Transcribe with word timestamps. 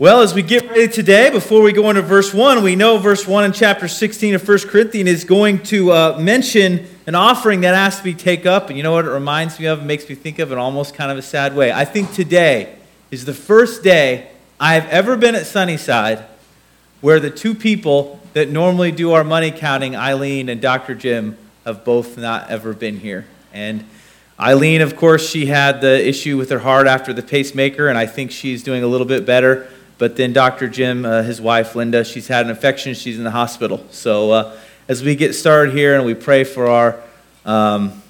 Well, 0.00 0.22
as 0.22 0.32
we 0.32 0.40
get 0.40 0.66
ready 0.66 0.88
today, 0.88 1.28
before 1.28 1.60
we 1.60 1.74
go 1.74 1.90
into 1.90 2.00
verse 2.00 2.32
1, 2.32 2.62
we 2.62 2.74
know 2.74 2.96
verse 2.96 3.26
1 3.26 3.44
in 3.44 3.52
chapter 3.52 3.86
16 3.86 4.34
of 4.34 4.48
1 4.48 4.58
Corinthians 4.60 5.10
is 5.10 5.24
going 5.24 5.62
to 5.64 5.92
uh, 5.92 6.18
mention 6.18 6.86
an 7.06 7.14
offering 7.14 7.60
that 7.60 7.74
has 7.74 7.98
to 7.98 8.04
be 8.04 8.14
taken 8.14 8.48
up. 8.48 8.70
And 8.70 8.78
you 8.78 8.82
know 8.82 8.92
what 8.92 9.04
it 9.04 9.10
reminds 9.10 9.60
me 9.60 9.66
of? 9.66 9.80
It 9.80 9.84
makes 9.84 10.08
me 10.08 10.14
think 10.14 10.38
of 10.38 10.52
in 10.52 10.56
almost 10.56 10.94
kind 10.94 11.12
of 11.12 11.18
a 11.18 11.22
sad 11.22 11.54
way. 11.54 11.70
I 11.70 11.84
think 11.84 12.14
today 12.14 12.76
is 13.10 13.26
the 13.26 13.34
first 13.34 13.82
day 13.82 14.30
I 14.58 14.72
have 14.72 14.86
ever 14.86 15.18
been 15.18 15.34
at 15.34 15.44
Sunnyside 15.44 16.24
where 17.02 17.20
the 17.20 17.28
two 17.28 17.54
people 17.54 18.20
that 18.32 18.48
normally 18.48 18.92
do 18.92 19.12
our 19.12 19.22
money 19.22 19.50
counting, 19.50 19.94
Eileen 19.96 20.48
and 20.48 20.62
Dr. 20.62 20.94
Jim, 20.94 21.36
have 21.66 21.84
both 21.84 22.16
not 22.16 22.48
ever 22.48 22.72
been 22.72 23.00
here. 23.00 23.26
And 23.52 23.84
Eileen, 24.40 24.80
of 24.80 24.96
course, 24.96 25.28
she 25.28 25.44
had 25.44 25.82
the 25.82 26.08
issue 26.08 26.38
with 26.38 26.48
her 26.48 26.60
heart 26.60 26.86
after 26.86 27.12
the 27.12 27.22
pacemaker, 27.22 27.88
and 27.88 27.98
I 27.98 28.06
think 28.06 28.30
she's 28.30 28.62
doing 28.62 28.82
a 28.82 28.86
little 28.86 29.06
bit 29.06 29.26
better. 29.26 29.68
But 30.00 30.16
then 30.16 30.32
Dr. 30.32 30.66
Jim, 30.66 31.04
uh, 31.04 31.22
his 31.22 31.42
wife 31.42 31.76
Linda, 31.76 32.04
she's 32.04 32.26
had 32.26 32.46
an 32.46 32.50
infection. 32.50 32.94
She's 32.94 33.18
in 33.18 33.24
the 33.24 33.30
hospital. 33.30 33.84
So 33.90 34.30
uh, 34.30 34.56
as 34.88 35.02
we 35.02 35.14
get 35.14 35.34
started 35.34 35.74
here 35.74 35.94
and 35.94 36.06
we 36.06 36.14
pray 36.14 36.42
for 36.42 36.68
our 36.68 37.02
um, 37.44 38.02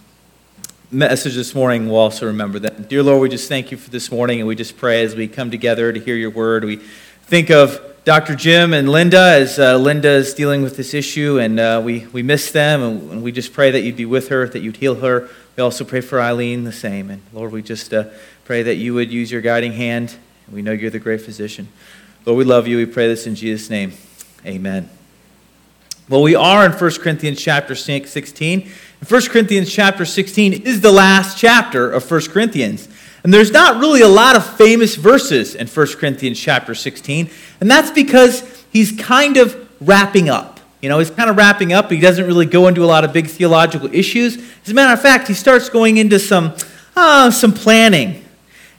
message 0.92 1.34
this 1.34 1.52
morning, 1.52 1.88
we'll 1.88 1.96
also 1.96 2.26
remember 2.26 2.60
that. 2.60 2.88
Dear 2.88 3.02
Lord, 3.02 3.20
we 3.22 3.28
just 3.28 3.48
thank 3.48 3.72
you 3.72 3.76
for 3.76 3.90
this 3.90 4.12
morning, 4.12 4.38
and 4.38 4.46
we 4.46 4.54
just 4.54 4.76
pray 4.76 5.02
as 5.02 5.16
we 5.16 5.26
come 5.26 5.50
together 5.50 5.92
to 5.92 5.98
hear 5.98 6.14
your 6.14 6.30
word. 6.30 6.62
We 6.62 6.76
think 6.76 7.50
of 7.50 7.80
Dr. 8.04 8.36
Jim 8.36 8.72
and 8.72 8.88
Linda 8.88 9.18
as 9.40 9.58
uh, 9.58 9.76
Linda 9.76 10.10
is 10.10 10.32
dealing 10.32 10.62
with 10.62 10.76
this 10.76 10.94
issue, 10.94 11.40
and 11.40 11.58
uh, 11.58 11.82
we, 11.84 12.06
we 12.12 12.22
miss 12.22 12.52
them, 12.52 12.82
and, 12.84 13.10
and, 13.10 13.22
we 13.24 13.32
just 13.32 13.52
pray 13.52 13.72
that 13.72 13.80
you'd 13.80 13.96
be 13.96 14.06
with 14.06 14.28
her, 14.28 14.48
that 14.48 14.60
you'd 14.60 14.76
heal 14.76 14.94
her. 14.94 15.28
We 15.56 15.64
also 15.64 15.84
pray 15.84 16.02
for 16.02 16.20
Eileen 16.20 16.62
the 16.62 16.70
same. 16.70 17.10
And 17.10 17.20
Lord, 17.32 17.50
we 17.50 17.62
just 17.62 17.92
uh, 17.92 18.04
pray 18.44 18.62
that 18.62 18.76
you 18.76 18.94
would 18.94 19.10
use 19.10 19.32
your 19.32 19.40
guiding 19.40 19.72
hand 19.72 20.14
we 20.52 20.62
know 20.62 20.72
you're 20.72 20.90
the 20.90 20.98
great 20.98 21.20
physician. 21.20 21.68
Lord, 22.26 22.38
we 22.38 22.44
love 22.44 22.66
you. 22.66 22.76
We 22.76 22.86
pray 22.86 23.06
this 23.06 23.26
in 23.26 23.34
Jesus' 23.34 23.70
name. 23.70 23.92
Amen. 24.44 24.90
Well, 26.08 26.22
we 26.22 26.34
are 26.34 26.66
in 26.66 26.72
1 26.72 26.90
Corinthians 26.94 27.40
chapter 27.40 27.74
16. 27.76 28.68
1 29.08 29.22
Corinthians 29.28 29.72
chapter 29.72 30.04
16 30.04 30.52
is 30.66 30.80
the 30.80 30.90
last 30.90 31.38
chapter 31.38 31.90
of 31.90 32.10
1 32.10 32.20
Corinthians. 32.22 32.88
And 33.22 33.32
there's 33.32 33.52
not 33.52 33.80
really 33.80 34.00
a 34.00 34.08
lot 34.08 34.34
of 34.34 34.44
famous 34.56 34.96
verses 34.96 35.54
in 35.54 35.68
1 35.68 35.86
Corinthians 35.98 36.40
chapter 36.40 36.74
16. 36.74 37.30
And 37.60 37.70
that's 37.70 37.92
because 37.92 38.64
he's 38.72 38.92
kind 38.92 39.36
of 39.36 39.68
wrapping 39.80 40.28
up. 40.28 40.58
You 40.82 40.88
know, 40.88 40.98
he's 40.98 41.10
kind 41.10 41.30
of 41.30 41.36
wrapping 41.36 41.72
up. 41.72 41.90
He 41.90 42.00
doesn't 42.00 42.26
really 42.26 42.46
go 42.46 42.66
into 42.66 42.82
a 42.82 42.86
lot 42.86 43.04
of 43.04 43.12
big 43.12 43.28
theological 43.28 43.94
issues. 43.94 44.36
As 44.64 44.70
a 44.70 44.74
matter 44.74 44.92
of 44.92 45.00
fact, 45.00 45.28
he 45.28 45.34
starts 45.34 45.68
going 45.68 45.98
into 45.98 46.18
some, 46.18 46.54
uh, 46.96 47.30
some 47.30 47.52
planning 47.52 48.24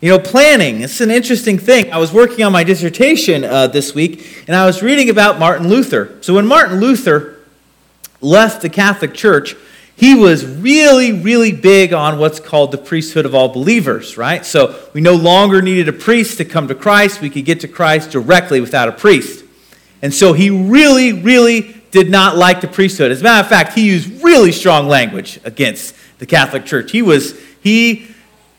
you 0.02 0.10
know, 0.10 0.18
planning, 0.18 0.82
it's 0.82 1.00
an 1.00 1.12
interesting 1.12 1.60
thing. 1.60 1.94
I 1.94 2.00
was 2.00 2.12
working 2.12 2.44
on 2.44 2.52
my 2.52 2.64
dissertation 2.64 3.44
uh, 3.44 3.68
this 3.68 3.94
week, 3.94 4.44
and 4.48 4.56
I 4.56 4.66
was 4.66 4.82
reading 4.82 5.12
about 5.12 5.38
Martin 5.38 5.68
Luther. 5.68 6.18
So, 6.22 6.34
when 6.34 6.48
Martin 6.48 6.80
Luther 6.80 7.38
left 8.20 8.64
the 8.64 8.70
Catholic 8.70 9.14
Church, 9.14 9.56
he 9.96 10.16
was 10.16 10.44
really, 10.44 11.12
really 11.12 11.52
big 11.52 11.94
on 11.94 12.18
what's 12.18 12.40
called 12.40 12.72
the 12.72 12.80
priesthood 12.80 13.28
of 13.28 13.36
all 13.36 13.50
believers, 13.50 14.18
right? 14.18 14.44
So, 14.44 14.76
we 14.94 15.02
no 15.02 15.14
longer 15.14 15.62
needed 15.62 15.88
a 15.88 15.94
priest 15.94 16.38
to 16.38 16.46
come 16.46 16.68
to 16.70 16.76
Christ. 16.76 17.22
We 17.22 17.30
could 17.30 17.46
get 17.46 17.60
to 17.60 17.68
Christ 17.68 18.10
directly 18.10 18.60
without 18.60 18.90
a 18.90 18.94
priest. 18.94 19.46
And 20.02 20.12
so, 20.12 20.34
he 20.34 20.50
really, 20.50 21.14
really 21.14 21.80
did 21.92 22.10
not 22.10 22.38
like 22.38 22.62
the 22.62 22.68
priesthood. 22.68 23.12
As 23.12 23.22
a 23.22 23.24
matter 23.24 23.44
of 23.44 23.48
fact, 23.48 23.74
he 23.74 23.86
used 23.86 24.24
really 24.24 24.52
strong 24.52 24.88
language 24.88 25.40
against 25.44 25.96
the 26.18 26.26
Catholic 26.26 26.66
Church. 26.66 26.92
He 26.92 27.04
was, 27.04 27.40
he 27.62 28.08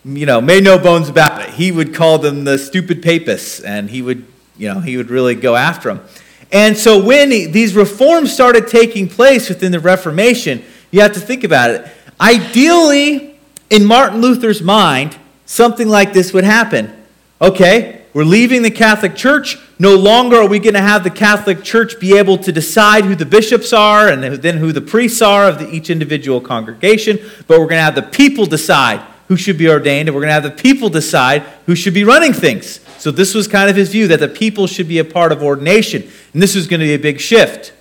you 0.05 0.25
know, 0.25 0.41
made 0.41 0.63
no 0.63 0.77
bones 0.77 1.09
about 1.09 1.41
it. 1.41 1.49
He 1.51 1.71
would 1.71 1.93
call 1.93 2.17
them 2.17 2.43
the 2.43 2.57
stupid 2.57 3.01
papists, 3.01 3.59
and 3.61 3.89
he 3.89 4.01
would, 4.01 4.25
you 4.57 4.67
know, 4.67 4.79
he 4.79 4.97
would 4.97 5.09
really 5.09 5.35
go 5.35 5.55
after 5.55 5.93
them. 5.93 6.05
And 6.51 6.77
so 6.77 7.03
when 7.03 7.31
he, 7.31 7.45
these 7.45 7.73
reforms 7.73 8.31
started 8.31 8.67
taking 8.67 9.07
place 9.07 9.49
within 9.49 9.71
the 9.71 9.79
Reformation, 9.79 10.63
you 10.91 11.01
have 11.01 11.13
to 11.13 11.19
think 11.19 11.43
about 11.43 11.71
it. 11.71 11.87
Ideally, 12.19 13.39
in 13.69 13.85
Martin 13.85 14.21
Luther's 14.21 14.61
mind, 14.61 15.17
something 15.45 15.87
like 15.87 16.13
this 16.13 16.33
would 16.33 16.43
happen. 16.43 16.93
Okay, 17.41 18.01
we're 18.13 18.23
leaving 18.23 18.61
the 18.61 18.71
Catholic 18.71 19.15
Church. 19.15 19.57
No 19.79 19.95
longer 19.95 20.37
are 20.37 20.47
we 20.47 20.59
going 20.59 20.75
to 20.75 20.81
have 20.81 21.03
the 21.03 21.09
Catholic 21.09 21.63
Church 21.63 21.99
be 21.99 22.17
able 22.17 22.37
to 22.39 22.51
decide 22.51 23.05
who 23.05 23.15
the 23.15 23.25
bishops 23.25 23.73
are 23.73 24.07
and 24.09 24.23
then 24.23 24.57
who 24.57 24.71
the 24.71 24.81
priests 24.81 25.21
are 25.21 25.47
of 25.47 25.59
the, 25.59 25.69
each 25.73 25.89
individual 25.89 26.39
congregation, 26.39 27.17
but 27.47 27.57
we're 27.59 27.65
going 27.65 27.79
to 27.79 27.83
have 27.83 27.95
the 27.95 28.03
people 28.03 28.45
decide 28.45 29.01
who 29.33 29.37
should 29.37 29.57
be 29.57 29.67
ordained, 29.67 30.07
and 30.07 30.13
we're 30.13 30.21
going 30.21 30.29
to 30.29 30.33
have 30.33 30.43
the 30.43 30.51
people 30.51 30.89
decide 30.89 31.41
who 31.65 31.73
should 31.73 31.93
be 31.95 32.03
running 32.03 32.33
things. 32.33 32.79
So, 32.99 33.09
this 33.09 33.33
was 33.33 33.47
kind 33.47 33.67
of 33.67 33.75
his 33.75 33.89
view 33.89 34.07
that 34.09 34.19
the 34.19 34.27
people 34.27 34.67
should 34.67 34.87
be 34.87 34.99
a 34.99 35.03
part 35.03 35.31
of 35.31 35.41
ordination. 35.41 36.03
And 36.33 36.41
this 36.41 36.53
was 36.53 36.67
going 36.67 36.81
to 36.81 36.85
be 36.85 36.93
a 36.93 36.99
big 36.99 37.19
shift. 37.19 37.73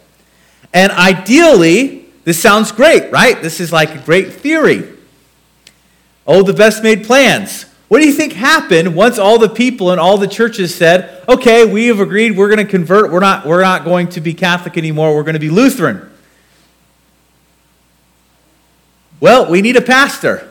And 0.73 0.91
ideally, 0.93 2.07
this 2.25 2.41
sounds 2.41 2.73
great, 2.73 3.13
right? 3.13 3.43
This 3.43 3.61
is 3.61 3.71
like 3.71 3.95
a 3.95 3.99
great 3.99 4.33
theory. 4.33 4.89
Oh, 6.27 6.43
the 6.43 6.55
best 6.55 6.83
made 6.83 7.05
plans. 7.05 7.67
What 7.89 8.01
do 8.01 8.07
you 8.07 8.15
think 8.15 8.33
happened 8.33 8.97
once 8.97 9.19
all 9.19 9.39
the 9.39 9.51
people 9.51 9.91
and 9.91 10.01
all 10.01 10.17
the 10.17 10.27
churches 10.27 10.75
said, 10.75 11.23
okay, 11.29 11.67
we 11.67 11.89
have 11.89 12.01
agreed 12.01 12.35
we're 12.35 12.49
going 12.49 12.65
to 12.65 12.71
convert, 12.71 13.13
we're 13.13 13.21
not, 13.21 13.45
we're 13.45 13.61
not 13.61 13.85
going 13.85 14.09
to 14.09 14.23
be 14.23 14.33
Catholic 14.33 14.79
anymore, 14.79 15.15
we're 15.15 15.23
going 15.23 15.35
to 15.35 15.39
be 15.39 15.51
Lutheran? 15.51 16.11
Well, 19.21 19.51
we 19.51 19.61
need 19.61 19.77
a 19.77 19.83
pastor. 19.83 20.49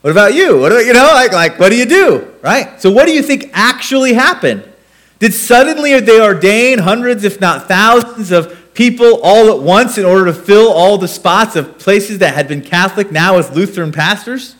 What 0.00 0.10
about 0.10 0.34
you? 0.34 0.58
What 0.58 0.72
about, 0.72 0.86
you 0.86 0.92
know, 0.92 1.10
like, 1.12 1.32
like, 1.32 1.58
what 1.58 1.70
do 1.70 1.76
you 1.76 1.86
do? 1.86 2.32
Right? 2.42 2.80
So, 2.80 2.90
what 2.90 3.06
do 3.06 3.12
you 3.12 3.22
think 3.22 3.50
actually 3.52 4.14
happened? 4.14 4.64
Did 5.18 5.34
suddenly 5.34 5.98
they 5.98 6.20
ordain 6.20 6.78
hundreds, 6.78 7.24
if 7.24 7.40
not 7.40 7.66
thousands, 7.66 8.30
of 8.30 8.74
people 8.74 9.20
all 9.22 9.50
at 9.50 9.60
once 9.60 9.98
in 9.98 10.04
order 10.04 10.26
to 10.26 10.32
fill 10.32 10.72
all 10.72 10.98
the 10.98 11.08
spots 11.08 11.56
of 11.56 11.78
places 11.78 12.18
that 12.18 12.34
had 12.34 12.46
been 12.46 12.62
Catholic 12.62 13.10
now 13.10 13.36
with 13.36 13.52
Lutheran 13.52 13.90
pastors? 13.90 14.54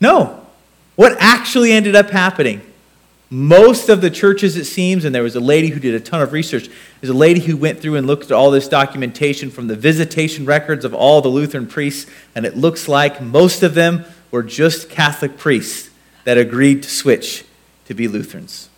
No. 0.00 0.46
What 0.94 1.14
actually 1.18 1.72
ended 1.72 1.94
up 1.94 2.08
happening? 2.08 2.62
Most 3.28 3.88
of 3.88 4.00
the 4.00 4.10
churches, 4.10 4.56
it 4.56 4.66
seems, 4.66 5.04
and 5.04 5.12
there 5.12 5.24
was 5.24 5.34
a 5.34 5.40
lady 5.40 5.68
who 5.68 5.80
did 5.80 5.94
a 5.94 6.00
ton 6.00 6.22
of 6.22 6.32
research. 6.32 6.68
There's 7.00 7.10
a 7.10 7.14
lady 7.14 7.40
who 7.40 7.56
went 7.56 7.80
through 7.80 7.96
and 7.96 8.06
looked 8.06 8.26
at 8.26 8.32
all 8.32 8.52
this 8.52 8.68
documentation 8.68 9.50
from 9.50 9.66
the 9.66 9.74
visitation 9.74 10.46
records 10.46 10.84
of 10.84 10.94
all 10.94 11.20
the 11.20 11.28
Lutheran 11.28 11.66
priests, 11.66 12.08
and 12.36 12.46
it 12.46 12.56
looks 12.56 12.86
like 12.86 13.20
most 13.20 13.64
of 13.64 13.74
them 13.74 14.04
were 14.30 14.44
just 14.44 14.90
Catholic 14.90 15.38
priests 15.38 15.90
that 16.22 16.38
agreed 16.38 16.84
to 16.84 16.90
switch 16.90 17.44
to 17.86 17.94
be 17.94 18.06
Lutherans. 18.06 18.68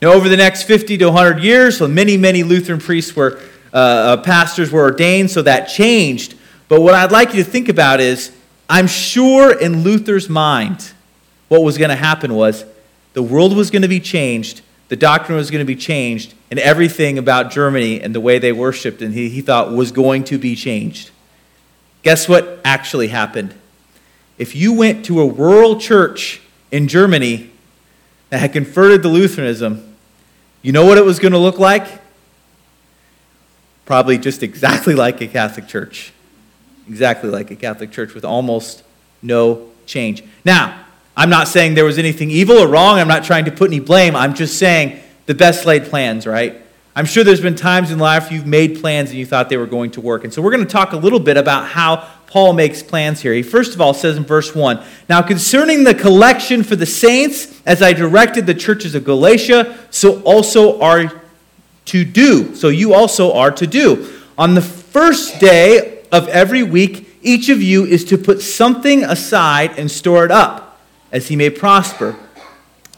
Now, 0.00 0.12
over 0.12 0.28
the 0.28 0.36
next 0.36 0.64
50 0.64 0.98
to 0.98 1.04
100 1.06 1.40
years, 1.40 1.78
so 1.78 1.86
many, 1.86 2.16
many 2.16 2.42
Lutheran 2.42 2.80
priests 2.80 3.14
were, 3.14 3.40
uh, 3.72 3.76
uh, 3.76 4.16
pastors 4.22 4.72
were 4.72 4.82
ordained, 4.82 5.30
so 5.30 5.42
that 5.42 5.66
changed. 5.66 6.34
But 6.68 6.80
what 6.80 6.94
I'd 6.94 7.12
like 7.12 7.32
you 7.32 7.44
to 7.44 7.48
think 7.48 7.68
about 7.68 8.00
is 8.00 8.32
I'm 8.68 8.88
sure 8.88 9.56
in 9.56 9.84
Luther's 9.84 10.28
mind, 10.28 10.92
what 11.46 11.62
was 11.62 11.78
going 11.78 11.90
to 11.90 11.96
happen 11.96 12.34
was 12.34 12.64
the 13.12 13.22
world 13.22 13.56
was 13.56 13.70
going 13.70 13.82
to 13.82 13.88
be 13.88 14.00
changed, 14.00 14.62
the 14.88 14.96
doctrine 14.96 15.36
was 15.36 15.50
going 15.50 15.60
to 15.60 15.66
be 15.66 15.76
changed, 15.76 16.34
and 16.50 16.58
everything 16.58 17.18
about 17.18 17.50
Germany 17.50 18.00
and 18.00 18.14
the 18.14 18.20
way 18.20 18.38
they 18.38 18.52
worshiped 18.52 19.00
and 19.00 19.14
he, 19.14 19.28
he 19.28 19.40
thought 19.40 19.72
was 19.72 19.92
going 19.92 20.24
to 20.24 20.38
be 20.38 20.54
changed. 20.54 21.10
Guess 22.02 22.28
what 22.28 22.60
actually 22.64 23.08
happened? 23.08 23.54
If 24.38 24.56
you 24.56 24.72
went 24.72 25.04
to 25.06 25.20
a 25.20 25.26
rural 25.26 25.78
church 25.78 26.40
in 26.70 26.88
Germany 26.88 27.50
that 28.30 28.38
had 28.38 28.52
converted 28.52 29.02
to 29.02 29.08
Lutheranism, 29.08 29.94
you 30.62 30.72
know 30.72 30.84
what 30.84 30.98
it 30.98 31.04
was 31.04 31.18
going 31.18 31.32
to 31.32 31.38
look 31.38 31.58
like? 31.58 31.86
Probably 33.84 34.18
just 34.18 34.42
exactly 34.42 34.94
like 35.06 35.20
a 35.20 35.26
Catholic 35.26 35.68
church. 35.68 36.12
Exactly 36.88 37.30
like 37.30 37.50
a 37.50 37.56
Catholic 37.56 37.92
church 37.92 38.14
with 38.14 38.24
almost 38.24 38.82
no 39.22 39.68
change. 39.86 40.24
Now, 40.44 40.84
I'm 41.16 41.30
not 41.30 41.48
saying 41.48 41.74
there 41.74 41.84
was 41.84 41.98
anything 41.98 42.30
evil 42.30 42.58
or 42.58 42.66
wrong. 42.66 42.98
I'm 42.98 43.08
not 43.08 43.24
trying 43.24 43.44
to 43.44 43.52
put 43.52 43.70
any 43.70 43.80
blame. 43.80 44.16
I'm 44.16 44.34
just 44.34 44.58
saying 44.58 45.00
the 45.26 45.34
best 45.34 45.66
laid 45.66 45.84
plans, 45.84 46.26
right? 46.26 46.56
I'm 46.94 47.06
sure 47.06 47.24
there's 47.24 47.40
been 47.40 47.54
times 47.54 47.90
in 47.90 47.98
life 47.98 48.30
you've 48.30 48.46
made 48.46 48.80
plans 48.80 49.10
and 49.10 49.18
you 49.18 49.24
thought 49.24 49.48
they 49.48 49.56
were 49.56 49.66
going 49.66 49.90
to 49.92 50.00
work. 50.00 50.24
And 50.24 50.32
so 50.32 50.42
we're 50.42 50.50
going 50.50 50.64
to 50.64 50.70
talk 50.70 50.92
a 50.92 50.96
little 50.96 51.20
bit 51.20 51.36
about 51.36 51.68
how 51.68 52.08
Paul 52.26 52.52
makes 52.52 52.82
plans 52.82 53.20
here. 53.20 53.32
He 53.32 53.42
first 53.42 53.74
of 53.74 53.80
all 53.80 53.94
says 53.94 54.16
in 54.16 54.24
verse 54.24 54.54
1 54.54 54.82
Now 55.08 55.22
concerning 55.22 55.84
the 55.84 55.94
collection 55.94 56.62
for 56.62 56.76
the 56.76 56.86
saints, 56.86 57.60
as 57.64 57.82
I 57.82 57.92
directed 57.92 58.46
the 58.46 58.54
churches 58.54 58.94
of 58.94 59.04
Galatia, 59.04 59.78
so 59.90 60.22
also 60.22 60.80
are 60.80 61.22
to 61.86 62.04
do. 62.04 62.54
So 62.54 62.68
you 62.68 62.94
also 62.94 63.34
are 63.34 63.50
to 63.52 63.66
do. 63.66 64.20
On 64.36 64.54
the 64.54 64.62
first 64.62 65.40
day 65.40 66.04
of 66.10 66.28
every 66.28 66.62
week, 66.62 67.08
each 67.22 67.48
of 67.48 67.62
you 67.62 67.84
is 67.84 68.04
to 68.06 68.18
put 68.18 68.42
something 68.42 69.04
aside 69.04 69.78
and 69.78 69.90
store 69.90 70.24
it 70.24 70.30
up 70.30 70.71
as 71.12 71.28
he 71.28 71.36
may 71.36 71.50
prosper, 71.50 72.16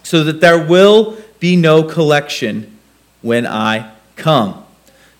so 0.03 0.25
that 0.25 0.41
there 0.41 0.65
will 0.65 1.19
be 1.41 1.57
no 1.57 1.83
collection 1.83 2.79
when 3.21 3.47
I 3.47 3.93
come. 4.17 4.65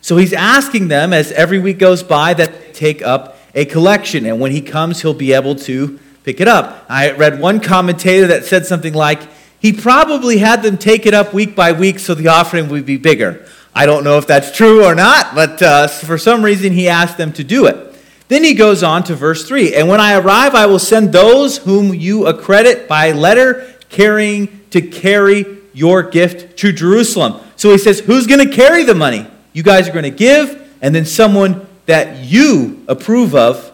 So 0.01 0.17
he's 0.17 0.33
asking 0.33 0.87
them, 0.87 1.13
as 1.13 1.31
every 1.31 1.59
week 1.59 1.77
goes 1.77 2.03
by, 2.03 2.33
that 2.33 2.51
they 2.53 2.71
take 2.71 3.01
up 3.01 3.37
a 3.53 3.65
collection. 3.65 4.25
And 4.25 4.39
when 4.39 4.51
he 4.51 4.61
comes, 4.61 5.01
he'll 5.01 5.13
be 5.13 5.33
able 5.33 5.55
to 5.55 5.99
pick 6.23 6.39
it 6.39 6.47
up. 6.47 6.85
I 6.89 7.11
read 7.11 7.39
one 7.39 7.59
commentator 7.59 8.27
that 8.27 8.45
said 8.45 8.65
something 8.65 8.93
like, 8.93 9.21
he 9.59 9.73
probably 9.73 10.37
had 10.37 10.61
them 10.61 10.77
take 10.77 11.05
it 11.05 11.13
up 11.13 11.33
week 11.33 11.55
by 11.55 11.71
week 11.71 11.97
so 11.97 12.13
the 12.13 12.27
offering 12.27 12.69
would 12.69 12.85
be 12.85 12.97
bigger. 12.97 13.47
I 13.73 13.85
don't 13.85 14.03
know 14.03 14.17
if 14.17 14.27
that's 14.27 14.55
true 14.55 14.85
or 14.85 14.95
not, 14.95 15.33
but 15.33 15.61
uh, 15.61 15.87
for 15.87 16.17
some 16.17 16.45
reason 16.45 16.71
he 16.71 16.87
asked 16.87 17.17
them 17.17 17.33
to 17.33 17.43
do 17.43 17.65
it. 17.65 17.84
Then 18.27 18.43
he 18.43 18.53
goes 18.53 18.81
on 18.83 19.03
to 19.03 19.15
verse 19.15 19.47
3 19.47 19.75
And 19.75 19.87
when 19.87 20.01
I 20.01 20.17
arrive, 20.17 20.55
I 20.55 20.65
will 20.65 20.79
send 20.79 21.11
those 21.11 21.57
whom 21.57 21.93
you 21.93 22.27
accredit 22.27 22.87
by 22.87 23.11
letter 23.11 23.73
carrying 23.89 24.61
to 24.71 24.81
carry 24.81 25.57
your 25.73 26.03
gift 26.03 26.57
to 26.59 26.71
Jerusalem. 26.71 27.39
So 27.55 27.71
he 27.71 27.77
says, 27.77 27.99
Who's 27.99 28.27
going 28.27 28.47
to 28.47 28.53
carry 28.53 28.83
the 28.83 28.95
money? 28.95 29.27
You 29.53 29.63
guys 29.63 29.87
are 29.87 29.93
going 29.93 30.03
to 30.03 30.09
give, 30.09 30.77
and 30.81 30.93
then 30.93 31.05
someone 31.05 31.65
that 31.85 32.23
you 32.23 32.83
approve 32.87 33.35
of 33.35 33.71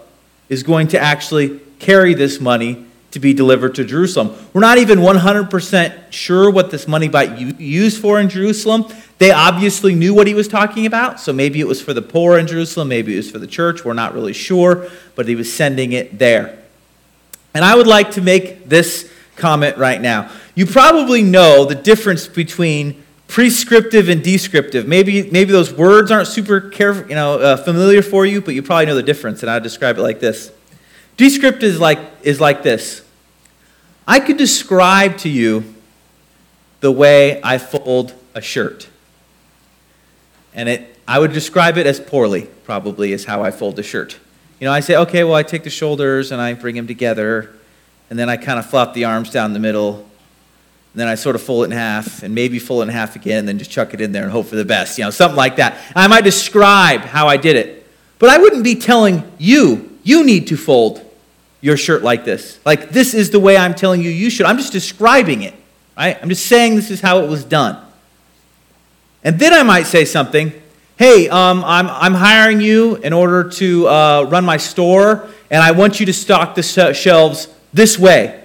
is 0.49 0.63
going 0.63 0.89
to 0.89 0.99
actually 0.99 1.59
carry 1.79 2.13
this 2.13 2.39
money 2.39 2.85
to 3.11 3.19
be 3.19 3.33
delivered 3.33 3.75
to 3.75 3.83
Jerusalem. 3.83 4.33
We're 4.53 4.61
not 4.61 4.77
even 4.77 4.99
100% 4.99 6.11
sure 6.11 6.49
what 6.49 6.71
this 6.71 6.87
money 6.87 7.09
might 7.09 7.57
be 7.57 7.63
used 7.63 8.01
for 8.01 8.19
in 8.19 8.29
Jerusalem. 8.29 8.85
They 9.21 9.29
obviously 9.29 9.93
knew 9.93 10.15
what 10.15 10.25
he 10.25 10.33
was 10.33 10.47
talking 10.47 10.87
about, 10.87 11.19
so 11.19 11.31
maybe 11.31 11.59
it 11.59 11.67
was 11.67 11.79
for 11.79 11.93
the 11.93 12.01
poor 12.01 12.39
in 12.39 12.47
Jerusalem, 12.47 12.87
maybe 12.87 13.13
it 13.13 13.17
was 13.17 13.29
for 13.29 13.37
the 13.37 13.45
church. 13.45 13.85
We're 13.85 13.93
not 13.93 14.15
really 14.15 14.33
sure, 14.33 14.89
but 15.13 15.27
he 15.27 15.35
was 15.35 15.53
sending 15.53 15.91
it 15.91 16.17
there. 16.17 16.57
And 17.53 17.63
I 17.63 17.75
would 17.75 17.85
like 17.85 18.09
to 18.13 18.21
make 18.21 18.67
this 18.67 19.13
comment 19.35 19.77
right 19.77 20.01
now. 20.01 20.31
You 20.55 20.65
probably 20.65 21.21
know 21.21 21.65
the 21.65 21.75
difference 21.75 22.27
between 22.27 23.03
prescriptive 23.27 24.09
and 24.09 24.23
descriptive. 24.23 24.87
Maybe, 24.87 25.29
maybe 25.29 25.51
those 25.51 25.71
words 25.71 26.09
aren't 26.09 26.27
super 26.27 26.59
careful, 26.59 27.07
you 27.07 27.13
know, 27.13 27.37
uh, 27.37 27.57
familiar 27.57 28.01
for 28.01 28.25
you, 28.25 28.41
but 28.41 28.55
you 28.55 28.63
probably 28.63 28.87
know 28.87 28.95
the 28.95 29.03
difference, 29.03 29.43
and 29.43 29.51
I'll 29.51 29.61
describe 29.61 29.99
it 29.99 30.01
like 30.01 30.19
this. 30.19 30.51
Descriptive 31.17 31.69
is 31.69 31.79
like, 31.79 31.99
is 32.23 32.41
like 32.41 32.63
this 32.63 33.03
I 34.07 34.19
could 34.19 34.37
describe 34.37 35.17
to 35.19 35.29
you 35.29 35.75
the 36.79 36.91
way 36.91 37.39
I 37.43 37.59
fold 37.59 38.15
a 38.33 38.41
shirt. 38.41 38.87
And 40.53 40.67
it, 40.69 40.97
I 41.07 41.19
would 41.19 41.33
describe 41.33 41.77
it 41.77 41.87
as 41.87 41.99
poorly, 41.99 42.47
probably, 42.63 43.13
is 43.13 43.25
how 43.25 43.43
I 43.43 43.51
fold 43.51 43.79
a 43.79 43.83
shirt. 43.83 44.19
You 44.59 44.65
know, 44.65 44.73
I 44.73 44.81
say, 44.81 44.95
okay, 44.95 45.23
well, 45.23 45.35
I 45.35 45.43
take 45.43 45.63
the 45.63 45.69
shoulders 45.69 46.31
and 46.31 46.41
I 46.41 46.53
bring 46.53 46.75
them 46.75 46.87
together, 46.87 47.49
and 48.09 48.19
then 48.19 48.29
I 48.29 48.37
kind 48.37 48.59
of 48.59 48.65
flop 48.65 48.93
the 48.93 49.05
arms 49.05 49.31
down 49.31 49.53
the 49.53 49.59
middle, 49.59 49.95
and 49.95 50.99
then 50.99 51.07
I 51.07 51.15
sort 51.15 51.35
of 51.35 51.41
fold 51.41 51.63
it 51.63 51.71
in 51.71 51.71
half, 51.71 52.21
and 52.21 52.35
maybe 52.35 52.59
fold 52.59 52.81
it 52.81 52.83
in 52.83 52.89
half 52.89 53.15
again, 53.15 53.39
and 53.39 53.47
then 53.47 53.57
just 53.57 53.71
chuck 53.71 53.93
it 53.93 54.01
in 54.01 54.11
there 54.11 54.23
and 54.23 54.31
hope 54.31 54.47
for 54.47 54.57
the 54.57 54.65
best, 54.65 54.97
you 54.97 55.03
know, 55.03 55.09
something 55.09 55.37
like 55.37 55.55
that. 55.55 55.77
I 55.95 56.07
might 56.07 56.23
describe 56.23 57.01
how 57.01 57.27
I 57.27 57.37
did 57.37 57.55
it. 57.55 57.87
But 58.19 58.29
I 58.29 58.37
wouldn't 58.37 58.63
be 58.63 58.75
telling 58.75 59.31
you, 59.39 59.97
you 60.03 60.23
need 60.23 60.47
to 60.47 60.57
fold 60.57 61.03
your 61.61 61.77
shirt 61.77 62.03
like 62.03 62.25
this. 62.25 62.59
Like, 62.65 62.89
this 62.89 63.13
is 63.13 63.31
the 63.31 63.39
way 63.39 63.57
I'm 63.57 63.73
telling 63.73 64.01
you 64.01 64.09
you 64.09 64.29
should. 64.29 64.45
I'm 64.45 64.57
just 64.57 64.73
describing 64.73 65.41
it, 65.43 65.55
right? 65.97 66.19
I'm 66.21 66.29
just 66.29 66.45
saying 66.45 66.75
this 66.75 66.91
is 66.91 67.01
how 67.01 67.19
it 67.19 67.29
was 67.29 67.43
done. 67.43 67.83
And 69.23 69.39
then 69.39 69.53
I 69.53 69.63
might 69.63 69.83
say 69.83 70.05
something 70.05 70.53
hey, 71.01 71.27
um, 71.29 71.63
I'm, 71.65 71.87
I'm 71.87 72.13
hiring 72.13 72.61
you 72.61 72.97
in 72.97 73.11
order 73.11 73.49
to 73.49 73.87
uh, 73.87 74.27
run 74.29 74.45
my 74.45 74.57
store, 74.57 75.27
and 75.49 75.63
I 75.63 75.71
want 75.71 75.99
you 75.99 76.05
to 76.05 76.13
stock 76.13 76.53
the 76.53 76.61
shelves 76.61 77.47
this 77.73 77.97
way. 77.97 78.43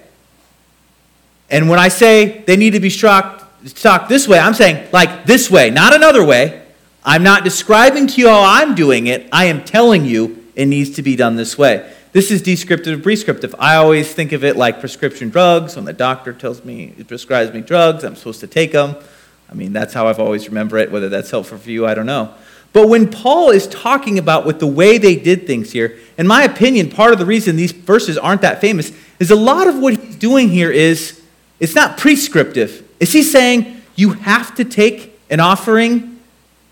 And 1.51 1.69
when 1.69 1.79
I 1.79 1.89
say 1.89 2.43
they 2.47 2.57
need 2.57 2.71
to 2.71 2.81
be 2.81 2.89
stocked, 2.89 3.69
stocked 3.69 4.09
this 4.09 4.27
way, 4.27 4.39
I'm 4.39 4.55
saying 4.55 4.89
like 4.91 5.27
this 5.27 5.51
way, 5.51 5.69
not 5.69 5.95
another 5.95 6.25
way. 6.25 6.63
I'm 7.05 7.23
not 7.23 7.45
describing 7.45 8.07
to 8.07 8.21
you 8.23 8.29
how 8.29 8.43
I'm 8.43 8.75
doing 8.75 9.07
it. 9.07 9.29
I 9.31 9.45
am 9.45 9.63
telling 9.63 10.07
you 10.07 10.43
it 10.55 10.65
needs 10.65 10.97
to 10.97 11.03
be 11.03 11.15
done 11.15 11.37
this 11.37 11.59
way. 11.59 11.93
This 12.13 12.31
is 12.31 12.41
descriptive 12.41 13.03
prescriptive. 13.03 13.55
I 13.59 13.77
always 13.77 14.11
think 14.15 14.33
of 14.33 14.43
it 14.45 14.57
like 14.57 14.81
prescription 14.81 15.29
drugs. 15.29 15.77
When 15.77 15.85
the 15.85 15.93
doctor 15.93 16.33
tells 16.33 16.65
me, 16.65 16.95
prescribes 17.07 17.53
me 17.53 17.61
drugs, 17.61 18.03
I'm 18.03 18.17
supposed 18.17 18.41
to 18.41 18.47
take 18.47 18.73
them. 18.73 18.97
I 19.51 19.55
mean, 19.55 19.73
that's 19.73 19.95
how 19.95 20.09
I've 20.09 20.19
always 20.19 20.49
remembered 20.49 20.79
it. 20.79 20.91
Whether 20.91 21.09
that's 21.09 21.31
helpful 21.31 21.59
for 21.59 21.71
you, 21.71 21.87
I 21.87 21.95
don't 21.95 22.07
know. 22.07 22.35
But 22.73 22.89
when 22.89 23.11
Paul 23.11 23.51
is 23.51 23.67
talking 23.69 24.19
about 24.19 24.45
with 24.45 24.61
the 24.61 24.67
way 24.67 24.99
they 24.99 25.17
did 25.17 25.47
things 25.47 25.73
here, 25.73 25.99
in 26.19 26.27
my 26.27 26.43
opinion, 26.43 26.91
part 26.91 27.13
of 27.13 27.19
the 27.19 27.25
reason 27.25 27.57
these 27.57 27.73
verses 27.73 28.19
aren't 28.19 28.43
that 28.43 28.61
famous 28.61 28.93
is 29.19 29.31
a 29.31 29.37
lot 29.37 29.67
of 29.67 29.79
what 29.79 29.97
he's 29.97 30.17
doing 30.17 30.51
here 30.51 30.71
is 30.71 31.23
it's 31.59 31.75
not 31.75 31.97
prescriptive. 31.97 32.87
Is 33.01 33.13
he 33.13 33.23
saying 33.23 33.81
you 33.95 34.13
have 34.13 34.55
to 34.57 34.65
take 34.65 35.19
an 35.31 35.41
offering 35.41 36.21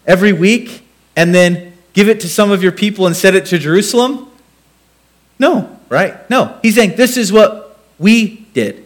every 0.06 0.34
week 0.34 0.86
and 1.16 1.34
then 1.34 1.72
give 1.94 2.08
it 2.10 2.20
to 2.20 2.28
some 2.28 2.50
of 2.50 2.62
your 2.62 2.72
people 2.72 3.06
and 3.06 3.16
send 3.16 3.34
it 3.34 3.46
to 3.46 3.58
Jerusalem? 3.58 4.30
No, 5.38 5.78
right? 5.88 6.28
No. 6.28 6.58
He's 6.60 6.74
saying 6.74 6.96
this 6.96 7.16
is 7.16 7.32
what 7.32 7.80
we 7.98 8.46
did. 8.52 8.84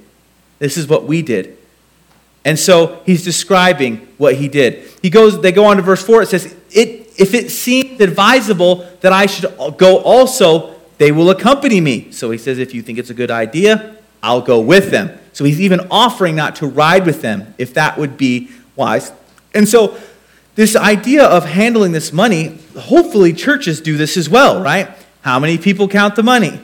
This 0.61 0.77
is 0.77 0.87
what 0.87 1.05
we 1.05 1.23
did. 1.23 1.58
And 2.49 2.59
so 2.59 3.03
he's 3.05 3.23
describing 3.23 4.09
what 4.17 4.37
he 4.37 4.49
did. 4.49 4.91
He 5.03 5.11
goes, 5.11 5.39
they 5.43 5.53
go 5.53 5.67
on 5.67 5.77
to 5.77 5.83
verse 5.83 6.03
4. 6.03 6.23
It 6.23 6.29
says, 6.31 6.57
it, 6.71 7.13
If 7.19 7.35
it 7.35 7.51
seems 7.51 8.01
advisable 8.01 8.89
that 9.03 9.13
I 9.13 9.27
should 9.27 9.55
go 9.77 9.99
also, 9.99 10.75
they 10.97 11.13
will 11.13 11.29
accompany 11.29 11.79
me. 11.83 12.11
So 12.11 12.31
he 12.31 12.39
says, 12.39 12.59
If 12.59 12.73
you 12.73 12.81
think 12.81 12.99
it's 12.99 13.11
a 13.11 13.15
good 13.15 13.31
idea, 13.31 13.99
I'll 14.23 14.41
go 14.41 14.61
with 14.63 14.91
them. 14.91 15.19
So 15.35 15.45
he's 15.45 15.61
even 15.61 15.89
offering 15.91 16.37
not 16.37 16.57
to 16.57 16.67
ride 16.67 17.05
with 17.05 17.21
them 17.21 17.55
if 17.59 17.75
that 17.75 17.99
would 17.99 18.17
be 18.17 18.49
wise. 18.77 19.13
And 19.53 19.69
so 19.69 19.99
this 20.55 20.75
idea 20.75 21.25
of 21.25 21.45
handling 21.45 21.93
this 21.93 22.15
money, 22.15 22.59
hopefully 22.79 23.35
churches 23.35 23.83
do 23.83 23.99
this 23.99 24.17
as 24.17 24.31
well, 24.31 24.63
right? 24.63 24.89
How 25.21 25.39
many 25.39 25.59
people 25.59 25.87
count 25.87 26.17
the 26.17 26.23
money? 26.23 26.59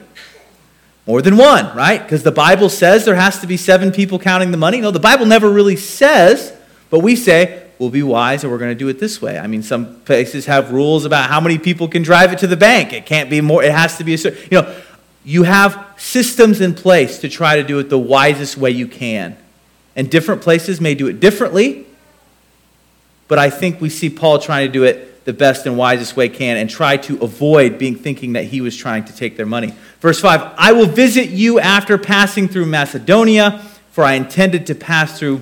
More 1.07 1.21
than 1.21 1.37
one, 1.37 1.75
right? 1.75 2.01
Because 2.01 2.23
the 2.23 2.31
Bible 2.31 2.69
says 2.69 3.05
there 3.05 3.15
has 3.15 3.39
to 3.39 3.47
be 3.47 3.57
seven 3.57 3.91
people 3.91 4.17
counting 4.17 4.51
the 4.51 4.57
money. 4.57 4.81
No, 4.81 4.89
the 4.91 4.99
Bible 4.99 5.25
never 5.25 5.49
really 5.49 5.75
says, 5.75 6.51
but 6.89 6.99
we 6.99 7.15
say, 7.15 7.67
we'll 7.77 7.91
be 7.91 8.01
wise 8.01 8.43
and 8.43 8.51
we're 8.51 8.57
going 8.57 8.71
to 8.71 8.75
do 8.75 8.87
it 8.87 8.99
this 8.99 9.21
way. 9.21 9.37
I 9.37 9.47
mean, 9.47 9.61
some 9.61 9.99
places 10.01 10.45
have 10.47 10.71
rules 10.71 11.05
about 11.05 11.29
how 11.29 11.39
many 11.39 11.59
people 11.59 11.87
can 11.87 12.01
drive 12.01 12.33
it 12.33 12.39
to 12.39 12.47
the 12.47 12.57
bank. 12.57 12.91
It 12.93 13.05
can't 13.05 13.29
be 13.29 13.41
more, 13.41 13.63
it 13.63 13.71
has 13.71 13.97
to 13.97 14.03
be 14.03 14.15
a 14.15 14.17
certain, 14.17 14.41
you 14.49 14.61
know, 14.61 14.75
you 15.23 15.43
have 15.43 15.93
systems 15.97 16.61
in 16.61 16.73
place 16.73 17.19
to 17.19 17.29
try 17.29 17.55
to 17.57 17.63
do 17.63 17.79
it 17.79 17.89
the 17.89 17.99
wisest 17.99 18.57
way 18.57 18.71
you 18.71 18.87
can. 18.87 19.37
And 19.95 20.09
different 20.09 20.41
places 20.41 20.81
may 20.81 20.95
do 20.95 21.07
it 21.07 21.19
differently, 21.19 21.85
but 23.27 23.39
I 23.39 23.49
think 23.49 23.81
we 23.81 23.89
see 23.89 24.09
Paul 24.09 24.39
trying 24.39 24.67
to 24.67 24.71
do 24.71 24.83
it 24.83 25.14
the 25.25 25.33
best 25.33 25.65
and 25.65 25.75
wisest 25.75 26.15
way 26.15 26.29
can 26.29 26.55
and 26.57 26.69
try 26.69 26.97
to 26.97 27.21
avoid 27.21 27.77
being 27.77 27.95
thinking 27.95 28.33
that 28.33 28.45
he 28.45 28.61
was 28.61 28.77
trying 28.77 29.03
to 29.03 29.15
take 29.15 29.35
their 29.35 29.45
money. 29.45 29.73
Verse 29.99 30.19
5 30.21 30.53
I 30.57 30.71
will 30.71 30.85
visit 30.85 31.29
you 31.29 31.59
after 31.59 31.97
passing 31.97 32.47
through 32.47 32.67
Macedonia, 32.67 33.59
for 33.91 34.03
I 34.03 34.13
intended 34.13 34.67
to 34.67 34.75
pass 34.75 35.19
through 35.19 35.41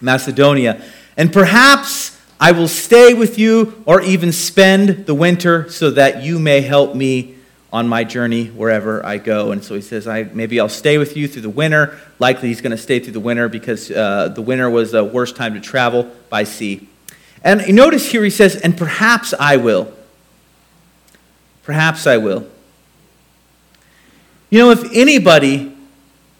Macedonia. 0.00 0.82
And 1.16 1.32
perhaps 1.32 2.20
I 2.40 2.52
will 2.52 2.68
stay 2.68 3.14
with 3.14 3.38
you 3.38 3.82
or 3.86 4.00
even 4.02 4.32
spend 4.32 5.06
the 5.06 5.14
winter 5.14 5.70
so 5.70 5.90
that 5.90 6.22
you 6.22 6.38
may 6.38 6.62
help 6.62 6.94
me 6.94 7.36
on 7.72 7.86
my 7.86 8.02
journey 8.02 8.46
wherever 8.46 9.04
I 9.06 9.18
go. 9.18 9.52
And 9.52 9.62
so 9.62 9.74
he 9.74 9.80
says, 9.80 10.08
I, 10.08 10.24
maybe 10.24 10.58
I'll 10.58 10.68
stay 10.68 10.98
with 10.98 11.16
you 11.16 11.28
through 11.28 11.42
the 11.42 11.50
winter. 11.50 11.98
Likely 12.18 12.48
he's 12.48 12.60
going 12.60 12.72
to 12.72 12.78
stay 12.78 12.98
through 12.98 13.12
the 13.12 13.20
winter 13.20 13.48
because 13.48 13.90
uh, 13.90 14.28
the 14.28 14.42
winter 14.42 14.68
was 14.68 14.90
the 14.90 15.04
worst 15.04 15.36
time 15.36 15.54
to 15.54 15.60
travel 15.60 16.10
by 16.28 16.44
sea. 16.44 16.88
And 17.42 17.74
notice 17.74 18.10
here 18.10 18.22
he 18.22 18.30
says, 18.30 18.56
and 18.56 18.76
perhaps 18.76 19.32
I 19.38 19.56
will. 19.56 19.92
Perhaps 21.62 22.06
I 22.06 22.16
will. 22.18 22.46
You 24.50 24.58
know, 24.58 24.70
if 24.70 24.84
anybody 24.92 25.76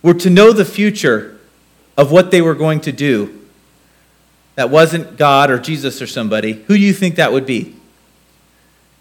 were 0.03 0.15
to 0.15 0.31
know 0.31 0.53
the 0.53 0.65
future 0.65 1.39
of 1.97 2.11
what 2.11 2.31
they 2.31 2.43
were 2.43 2.55
going 2.55 2.81
to 2.81 2.93
do, 2.93 3.47
that 4.57 4.69
wasn't 4.69 5.17
God 5.17 5.51
or 5.51 5.59
Jesus 5.59 6.03
or 6.03 6.07
somebody, 6.07 6.53
who 6.53 6.75
do 6.75 6.81
you 6.81 6.93
think 6.93 7.17
that 7.17 7.33
would 7.33 7.47
be? 7.47 7.77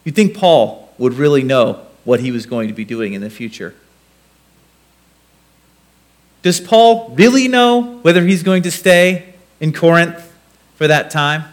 You 0.04 0.12
think 0.12 0.36
Paul 0.36 0.94
would 0.98 1.14
really 1.14 1.44
know 1.44 1.86
what 2.06 2.20
he 2.20 2.32
was 2.32 2.46
going 2.46 2.68
to 2.68 2.74
be 2.74 2.86
doing 2.86 3.14
in 3.14 3.22
the 3.22 3.30
future? 3.30 3.76
Does 6.42 6.62
Paul 6.62 7.10
really 7.16 7.48
know 7.48 8.00
whether 8.02 8.26
he's 8.26 8.44
going 8.44 8.64
to 8.64 8.72
stay 8.72 9.34
in 9.60 9.74
Corinth 9.74 10.34
for 10.76 10.88
that 10.88 11.10
time? 11.12 11.44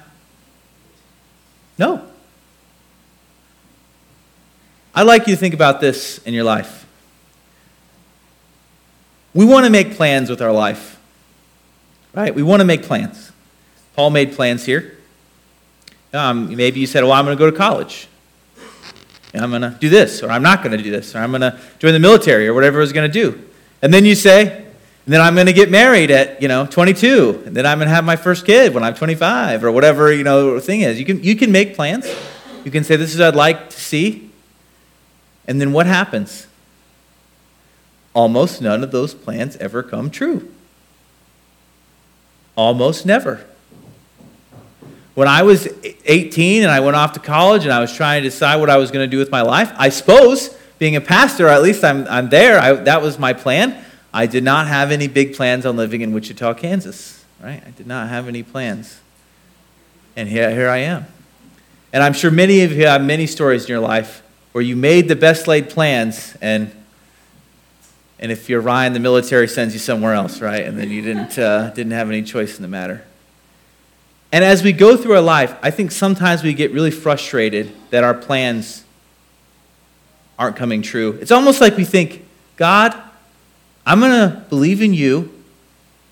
No. 1.78 2.06
I'd 4.95 5.02
like 5.02 5.26
you 5.26 5.35
to 5.35 5.40
think 5.40 5.54
about 5.54 5.80
this 5.80 6.18
in 6.18 6.33
your 6.33 6.45
life. 6.45 6.87
We 9.35 9.45
want 9.45 9.66
to 9.66 9.71
make 9.71 9.95
plans 9.95 10.30
with 10.30 10.40
our 10.40 10.52
life, 10.52 10.99
right? 12.14 12.35
We 12.35 12.42
want 12.42 12.61
to 12.61 12.64
make 12.64 12.83
plans. 12.83 13.30
Paul 13.95 14.11
made 14.11 14.33
plans 14.33 14.64
here. 14.64 14.97
Um, 16.14 16.56
maybe 16.56 16.80
you 16.80 16.87
said, 16.87 17.04
Well, 17.04 17.12
I'm 17.12 17.26
going 17.26 17.37
to 17.37 17.38
go 17.38 17.50
to 17.50 17.56
college. 17.56 18.09
And 19.35 19.45
I'm 19.45 19.50
going 19.50 19.62
to 19.62 19.76
do 19.78 19.90
this, 19.90 20.23
or 20.23 20.30
I'm 20.30 20.42
not 20.42 20.62
going 20.62 20.75
to 20.75 20.83
do 20.83 20.90
this, 20.90 21.14
or 21.14 21.18
I'm 21.18 21.30
going 21.30 21.42
to 21.42 21.61
join 21.78 21.92
the 21.92 21.99
military, 21.99 22.49
or 22.49 22.54
whatever 22.54 22.78
I 22.78 22.80
was 22.80 22.95
going 22.95 23.11
to 23.11 23.12
do. 23.12 23.47
And 23.83 23.92
then 23.92 24.06
you 24.06 24.14
say, 24.14 24.66
and 25.07 25.15
then 25.15 25.23
I'm 25.23 25.35
going 25.35 25.47
to 25.47 25.55
get 25.55 25.71
married 25.71 26.11
at, 26.11 26.43
you 26.43 26.49
know, 26.49 26.67
22. 26.67 27.45
And 27.47 27.57
then 27.57 27.65
I'm 27.65 27.79
going 27.79 27.89
to 27.89 27.95
have 27.95 28.05
my 28.05 28.17
first 28.17 28.45
kid 28.45 28.75
when 28.75 28.85
I'm 28.85 28.95
25 28.95 29.65
or 29.65 29.73
whatever, 29.73 30.13
you 30.13 30.25
know, 30.25 30.61
thing 30.61 30.83
is. 30.83 30.99
You 30.99 31.07
can, 31.07 31.23
you 31.23 31.37
can 31.37 31.51
make 31.51 31.75
plans. 31.75 32.07
You 32.65 32.71
can 32.71 32.85
say, 32.85 32.97
this 32.97 33.15
is 33.15 33.21
what 33.21 33.29
I'd 33.29 33.37
like 33.37 33.71
to 33.71 33.81
see. 33.81 34.31
And 35.47 35.61
then 35.61 35.73
what 35.73 35.87
happens? 35.87 36.49
almost 38.17 38.63
none 38.63 38.83
of 38.83 38.91
those 38.91 39.13
plans 39.13 39.59
ever 39.59 39.83
come 39.83 40.09
true. 40.11 40.51
Almost 42.57 43.05
never. 43.05 43.45
When 45.15 45.29
I 45.29 45.43
was 45.43 45.69
18 46.07 46.63
and 46.63 46.73
I 46.73 46.81
went 46.81 46.97
off 46.97 47.13
to 47.13 47.21
college 47.21 47.65
and 47.65 47.73
I 47.73 47.79
was 47.79 47.93
trying 47.93 48.23
to 48.23 48.29
decide 48.29 48.57
what 48.57 48.71
I 48.71 48.79
was 48.79 48.91
going 48.91 49.09
to 49.09 49.11
do 49.11 49.19
with 49.19 49.31
my 49.31 49.43
life, 49.43 49.71
I 49.77 49.91
suppose 49.91 50.57
being 50.79 50.97
a 50.97 51.01
pastor, 51.01 51.47
at 51.49 51.63
least 51.63 51.85
I'm, 51.85 52.09
I'm 52.09 52.31
there, 52.31 52.59
I, 52.59 52.73
that 52.73 53.03
was 53.03 53.19
my 53.19 53.35
plan. 53.35 53.85
I 54.13 54.27
did 54.27 54.45
not 54.45 54.67
have 54.67 54.91
any 54.91 55.09
big 55.09 55.35
plans 55.35 55.67
on 55.67 55.77
living 55.77 56.01
in 56.01 56.13
Wichita, 56.13 56.55
Kansas, 56.55 57.25
right? 57.43 57.63
I 57.67 57.71
did 57.71 57.87
not 57.87 58.09
have 58.09 58.29
any 58.29 58.43
plans. 58.43 59.01
And 60.17 60.29
here, 60.29 60.51
here 60.51 60.69
I 60.69 60.79
am. 60.79 61.07
And 61.93 62.03
I'm 62.03 62.15
sure 62.15 62.31
many 62.31 62.63
of 62.63 62.73
you 62.73 62.87
have 62.87 63.03
many 63.03 63.27
stories 63.27 63.65
in 63.65 63.69
your 63.69 63.81
life 63.81 64.23
where 64.53 64.63
you 64.63 64.77
made 64.77 65.09
the 65.09 65.17
best 65.17 65.47
laid 65.47 65.69
plans 65.69 66.37
and 66.41 66.73
and 68.19 68.33
if 68.33 68.49
you're 68.49 68.61
Ryan, 68.61 68.93
the 68.93 69.01
military 69.01 69.47
sends 69.47 69.75
you 69.75 69.81
somewhere 69.81 70.15
else, 70.15 70.41
right? 70.41 70.65
And 70.65 70.79
then 70.79 70.91
you 70.91 71.03
didn't, 71.03 71.39
uh, 71.39 71.71
didn't 71.71 71.93
have 71.93 72.09
any 72.09 72.23
choice 72.23 72.57
in 72.57 72.63
the 72.63 72.69
matter. 72.69 73.05
And 74.33 74.43
as 74.43 74.63
we 74.63 74.73
go 74.73 74.97
through 74.97 75.15
our 75.15 75.21
life, 75.21 75.55
I 75.63 75.71
think 75.71 75.93
sometimes 75.93 76.43
we 76.43 76.55
get 76.55 76.73
really 76.73 76.91
frustrated 76.91 77.73
that 77.91 78.05
our 78.05 78.15
plans 78.15 78.85
aren't 80.39 80.57
coming 80.57 80.83
true. 80.83 81.19
It's 81.21 81.31
almost 81.31 81.61
like 81.61 81.77
we 81.77 81.85
think, 81.85 82.25
God, 82.57 82.95
I'm 83.87 84.00
going 84.00 84.11
to 84.11 84.45
believe 84.49 84.83
in 84.83 84.93
you, 84.93 85.33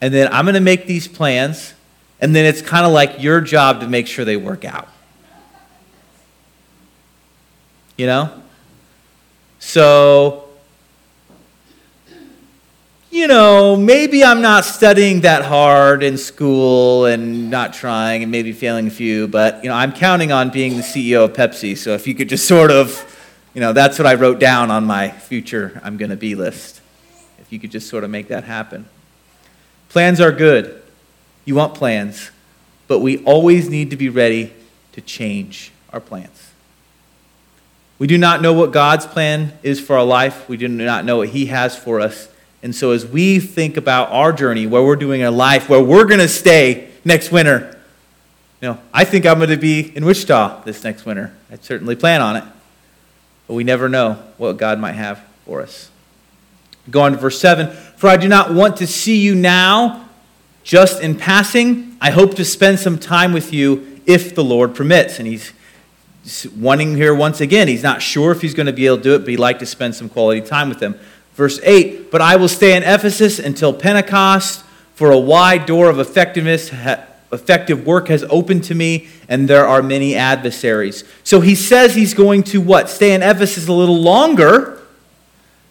and 0.00 0.14
then 0.14 0.32
I'm 0.32 0.44
going 0.44 0.54
to 0.54 0.60
make 0.60 0.86
these 0.86 1.08
plans, 1.08 1.74
and 2.20 2.34
then 2.34 2.46
it's 2.46 2.62
kind 2.62 2.86
of 2.86 2.92
like 2.92 3.20
your 3.22 3.40
job 3.40 3.80
to 3.80 3.88
make 3.88 4.06
sure 4.06 4.24
they 4.24 4.36
work 4.36 4.64
out. 4.64 4.88
You 7.96 8.06
know? 8.06 8.42
So 9.58 10.44
you 13.14 13.28
know, 13.28 13.76
maybe 13.76 14.24
I'm 14.24 14.42
not 14.42 14.64
studying 14.64 15.20
that 15.20 15.44
hard 15.44 16.02
in 16.02 16.18
school 16.18 17.06
and 17.06 17.48
not 17.48 17.72
trying 17.72 18.24
and 18.24 18.32
maybe 18.32 18.50
failing 18.50 18.88
a 18.88 18.90
few, 18.90 19.28
but, 19.28 19.62
you 19.62 19.70
know, 19.70 19.76
I'm 19.76 19.92
counting 19.92 20.32
on 20.32 20.50
being 20.50 20.76
the 20.76 20.82
CEO 20.82 21.24
of 21.24 21.32
Pepsi. 21.32 21.78
So 21.78 21.94
if 21.94 22.08
you 22.08 22.16
could 22.16 22.28
just 22.28 22.48
sort 22.48 22.72
of, 22.72 23.06
you 23.54 23.60
know, 23.60 23.72
that's 23.72 24.00
what 24.00 24.06
I 24.06 24.14
wrote 24.14 24.40
down 24.40 24.72
on 24.72 24.84
my 24.84 25.10
future 25.10 25.80
I'm 25.84 25.96
going 25.96 26.10
to 26.10 26.16
be 26.16 26.34
list. 26.34 26.80
If 27.44 27.52
you 27.52 27.58
could 27.58 27.70
just 27.70 27.88
sort 27.88 28.04
of 28.04 28.10
make 28.10 28.28
that 28.28 28.44
happen. 28.44 28.86
Plans 29.88 30.20
are 30.20 30.32
good. 30.32 30.82
You 31.44 31.54
want 31.54 31.74
plans, 31.74 32.30
but 32.88 33.00
we 33.00 33.22
always 33.24 33.68
need 33.68 33.90
to 33.90 33.96
be 33.96 34.08
ready 34.08 34.52
to 34.92 35.00
change 35.00 35.72
our 35.92 36.00
plans. 36.00 36.50
We 37.98 38.06
do 38.06 38.18
not 38.18 38.42
know 38.42 38.52
what 38.52 38.72
God's 38.72 39.06
plan 39.06 39.56
is 39.62 39.80
for 39.80 39.96
our 39.96 40.04
life. 40.04 40.48
We 40.48 40.56
do 40.56 40.68
not 40.68 41.04
know 41.04 41.18
what 41.18 41.28
He 41.28 41.46
has 41.46 41.78
for 41.78 42.00
us. 42.00 42.28
And 42.62 42.74
so, 42.74 42.90
as 42.92 43.06
we 43.06 43.40
think 43.40 43.76
about 43.76 44.10
our 44.10 44.32
journey, 44.32 44.66
where 44.66 44.82
we're 44.82 44.96
doing 44.96 45.22
our 45.22 45.30
life, 45.30 45.68
where 45.68 45.82
we're 45.82 46.06
going 46.06 46.20
to 46.20 46.28
stay 46.28 46.88
next 47.04 47.30
winter, 47.30 47.78
you 48.60 48.68
know, 48.68 48.78
I 48.92 49.04
think 49.04 49.26
I'm 49.26 49.36
going 49.36 49.50
to 49.50 49.56
be 49.56 49.94
in 49.94 50.04
Wichita 50.04 50.62
this 50.64 50.82
next 50.82 51.04
winter. 51.04 51.34
I 51.52 51.56
certainly 51.56 51.94
plan 51.94 52.22
on 52.22 52.36
it. 52.36 52.44
But 53.46 53.54
we 53.54 53.64
never 53.64 53.88
know 53.88 54.14
what 54.38 54.56
God 54.56 54.78
might 54.78 54.94
have 54.94 55.22
for 55.44 55.60
us. 55.60 55.90
Go 56.90 57.02
on 57.02 57.12
to 57.12 57.18
verse 57.18 57.40
7 57.40 57.74
For 57.96 58.08
I 58.08 58.16
do 58.16 58.28
not 58.28 58.52
want 58.52 58.76
to 58.78 58.86
see 58.86 59.20
you 59.20 59.34
now 59.34 60.08
just 60.62 61.02
in 61.02 61.16
passing. 61.16 61.96
I 62.00 62.10
hope 62.10 62.34
to 62.36 62.44
spend 62.44 62.78
some 62.78 62.98
time 62.98 63.32
with 63.32 63.52
you 63.52 64.00
if 64.06 64.34
the 64.34 64.44
Lord 64.44 64.74
permits. 64.74 65.18
And 65.18 65.26
he's 65.26 65.52
wanting 66.56 66.96
here 66.96 67.14
once 67.14 67.40
again. 67.40 67.68
He's 67.68 67.82
not 67.82 68.02
sure 68.02 68.32
if 68.32 68.40
he's 68.40 68.54
going 68.54 68.66
to 68.66 68.72
be 68.72 68.86
able 68.86 68.98
to 68.98 69.02
do 69.02 69.14
it, 69.14 69.20
but 69.20 69.28
he'd 69.28 69.38
like 69.38 69.58
to 69.60 69.66
spend 69.66 69.94
some 69.94 70.08
quality 70.08 70.40
time 70.40 70.68
with 70.68 70.78
them. 70.78 70.98
Verse 71.34 71.60
8 71.62 72.10
But 72.10 72.20
I 72.20 72.36
will 72.36 72.48
stay 72.48 72.76
in 72.76 72.82
Ephesus 72.82 73.38
until 73.38 73.72
Pentecost, 73.72 74.64
for 74.94 75.10
a 75.10 75.18
wide 75.18 75.66
door 75.66 75.90
of 75.90 75.98
effectiveness, 75.98 76.70
effective 77.32 77.84
work 77.84 78.08
has 78.08 78.22
opened 78.24 78.64
to 78.64 78.74
me, 78.74 79.08
and 79.28 79.48
there 79.48 79.66
are 79.66 79.82
many 79.82 80.14
adversaries. 80.14 81.04
So 81.24 81.40
he 81.40 81.56
says 81.56 81.94
he's 81.94 82.14
going 82.14 82.44
to 82.44 82.60
what? 82.60 82.88
Stay 82.88 83.12
in 83.12 83.22
Ephesus 83.22 83.66
a 83.66 83.72
little 83.72 84.00
longer. 84.00 84.80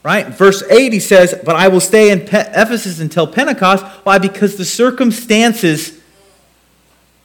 Right? 0.03 0.27
Verse 0.27 0.61
8, 0.69 0.91
he 0.91 0.99
says, 0.99 1.33
But 1.45 1.55
I 1.55 1.69
will 1.69 1.79
stay 1.79 2.11
in 2.11 2.21
Pe- 2.21 2.51
Ephesus 2.51 2.99
until 2.99 3.25
Pentecost. 3.25 3.85
Why? 4.03 4.17
Because 4.17 4.57
the 4.57 4.65
circumstances 4.65 5.97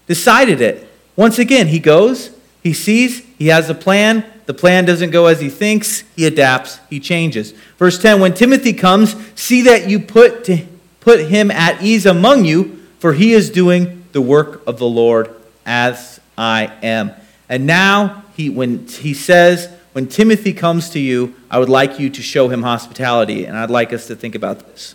decided 0.06 0.60
it. 0.60 0.88
Once 1.16 1.40
again, 1.40 1.66
he 1.66 1.80
goes, 1.80 2.30
he 2.62 2.72
sees, 2.72 3.24
he 3.36 3.48
has 3.48 3.68
a 3.68 3.74
plan, 3.74 4.24
the 4.46 4.54
plan 4.54 4.84
doesn't 4.84 5.10
go 5.10 5.26
as 5.26 5.40
he 5.40 5.50
thinks, 5.50 6.04
he 6.14 6.24
adapts, 6.24 6.78
he 6.88 7.00
changes. 7.00 7.52
Verse 7.76 8.00
10 8.00 8.20
When 8.20 8.32
Timothy 8.32 8.72
comes, 8.72 9.16
see 9.34 9.62
that 9.62 9.90
you 9.90 9.98
put, 9.98 10.44
to, 10.44 10.64
put 11.00 11.26
him 11.26 11.50
at 11.50 11.82
ease 11.82 12.06
among 12.06 12.44
you, 12.44 12.86
for 13.00 13.12
he 13.12 13.32
is 13.32 13.50
doing 13.50 14.04
the 14.12 14.22
work 14.22 14.64
of 14.66 14.78
the 14.78 14.86
Lord 14.86 15.34
as 15.66 16.20
I 16.38 16.72
am. 16.82 17.12
And 17.48 17.66
now, 17.66 18.24
he, 18.36 18.48
when 18.48 18.86
he 18.86 19.14
says, 19.14 19.68
When 19.92 20.06
Timothy 20.06 20.52
comes 20.52 20.90
to 20.90 20.98
you, 20.98 21.34
I 21.50 21.58
would 21.58 21.68
like 21.68 21.98
you 21.98 22.10
to 22.10 22.22
show 22.22 22.48
him 22.48 22.62
hospitality. 22.62 23.46
And 23.46 23.56
I'd 23.56 23.70
like 23.70 23.92
us 23.92 24.06
to 24.08 24.16
think 24.16 24.34
about 24.34 24.60
this. 24.60 24.94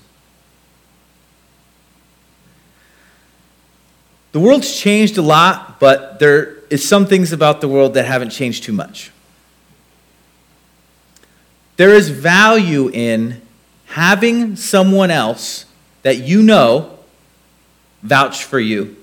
The 4.32 4.40
world's 4.40 4.76
changed 4.76 5.18
a 5.18 5.22
lot, 5.22 5.80
but 5.80 6.20
there 6.20 6.58
is 6.70 6.88
some 6.88 7.06
things 7.06 7.32
about 7.32 7.62
the 7.62 7.68
world 7.68 7.94
that 7.94 8.06
haven't 8.06 8.32
changed 8.32 8.64
too 8.64 8.74
much. 8.74 9.12
There 11.78 11.94
is 11.94 12.10
value 12.10 12.90
in 12.90 13.42
having 13.86 14.56
someone 14.56 15.12
else 15.12 15.66
that 16.02 16.18
you 16.18 16.42
know 16.42 16.98
vouch 18.02 18.44
for 18.44 18.60
you, 18.60 18.98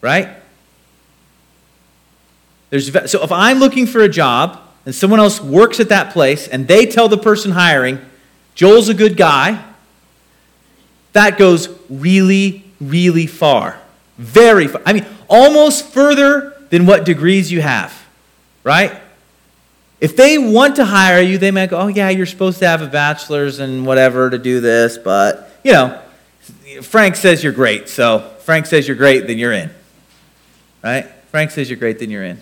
right? 0.00 0.28
There's, 2.70 2.92
so 3.10 3.22
if 3.22 3.30
I'm 3.30 3.58
looking 3.58 3.86
for 3.86 4.00
a 4.00 4.08
job 4.08 4.60
and 4.84 4.94
someone 4.94 5.20
else 5.20 5.40
works 5.40 5.80
at 5.80 5.88
that 5.90 6.12
place 6.12 6.48
and 6.48 6.66
they 6.66 6.86
tell 6.86 7.08
the 7.08 7.18
person 7.18 7.52
hiring, 7.52 8.00
Joel's 8.54 8.88
a 8.88 8.94
good 8.94 9.16
guy, 9.16 9.64
that 11.12 11.38
goes 11.38 11.68
really, 11.88 12.64
really 12.80 13.26
far. 13.26 13.78
Very 14.18 14.66
far. 14.66 14.82
I 14.84 14.92
mean, 14.92 15.06
almost 15.28 15.86
further 15.86 16.56
than 16.70 16.86
what 16.86 17.04
degrees 17.04 17.52
you 17.52 17.60
have, 17.60 17.92
right? 18.64 18.98
If 20.00 20.16
they 20.16 20.36
want 20.36 20.76
to 20.76 20.84
hire 20.84 21.20
you, 21.20 21.38
they 21.38 21.50
might 21.50 21.70
go, 21.70 21.78
oh, 21.78 21.86
yeah, 21.86 22.08
you're 22.08 22.26
supposed 22.26 22.58
to 22.58 22.66
have 22.66 22.82
a 22.82 22.86
bachelor's 22.86 23.60
and 23.60 23.86
whatever 23.86 24.30
to 24.30 24.38
do 24.38 24.60
this, 24.60 24.98
but, 24.98 25.50
you 25.62 25.72
know, 25.72 26.00
Frank 26.82 27.16
says 27.16 27.44
you're 27.44 27.52
great. 27.52 27.88
So 27.88 28.30
Frank 28.40 28.66
says 28.66 28.88
you're 28.88 28.96
great, 28.96 29.26
then 29.26 29.38
you're 29.38 29.52
in. 29.52 29.70
Right? 30.82 31.06
Frank 31.30 31.50
says 31.52 31.70
you're 31.70 31.78
great, 31.78 31.98
then 31.98 32.10
you're 32.10 32.24
in. 32.24 32.40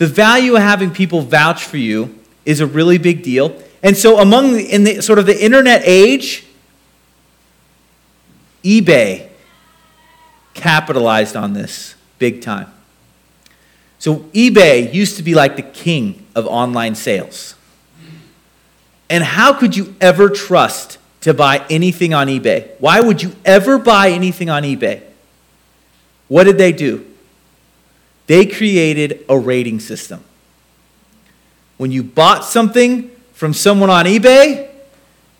The 0.00 0.06
value 0.06 0.56
of 0.56 0.62
having 0.62 0.92
people 0.92 1.20
vouch 1.20 1.62
for 1.62 1.76
you 1.76 2.18
is 2.46 2.60
a 2.60 2.66
really 2.66 2.96
big 2.96 3.22
deal. 3.22 3.54
And 3.82 3.94
so 3.94 4.18
among 4.18 4.54
the, 4.54 4.64
in 4.64 4.84
the 4.84 5.02
sort 5.02 5.18
of 5.18 5.26
the 5.26 5.44
internet 5.44 5.82
age, 5.84 6.46
eBay 8.64 9.28
capitalized 10.54 11.36
on 11.36 11.52
this 11.52 11.96
big 12.18 12.40
time. 12.40 12.72
So 13.98 14.20
eBay 14.32 14.90
used 14.94 15.18
to 15.18 15.22
be 15.22 15.34
like 15.34 15.56
the 15.56 15.62
king 15.62 16.26
of 16.34 16.46
online 16.46 16.94
sales. 16.94 17.54
And 19.10 19.22
how 19.22 19.52
could 19.52 19.76
you 19.76 19.94
ever 20.00 20.30
trust 20.30 20.96
to 21.20 21.34
buy 21.34 21.62
anything 21.68 22.14
on 22.14 22.28
eBay? 22.28 22.70
Why 22.78 23.02
would 23.02 23.22
you 23.22 23.36
ever 23.44 23.76
buy 23.76 24.08
anything 24.08 24.48
on 24.48 24.62
eBay? 24.62 25.02
What 26.28 26.44
did 26.44 26.56
they 26.56 26.72
do? 26.72 27.09
They 28.30 28.46
created 28.46 29.24
a 29.28 29.36
rating 29.36 29.80
system. 29.80 30.22
When 31.78 31.90
you 31.90 32.04
bought 32.04 32.44
something 32.44 33.10
from 33.32 33.52
someone 33.52 33.90
on 33.90 34.04
eBay, 34.04 34.70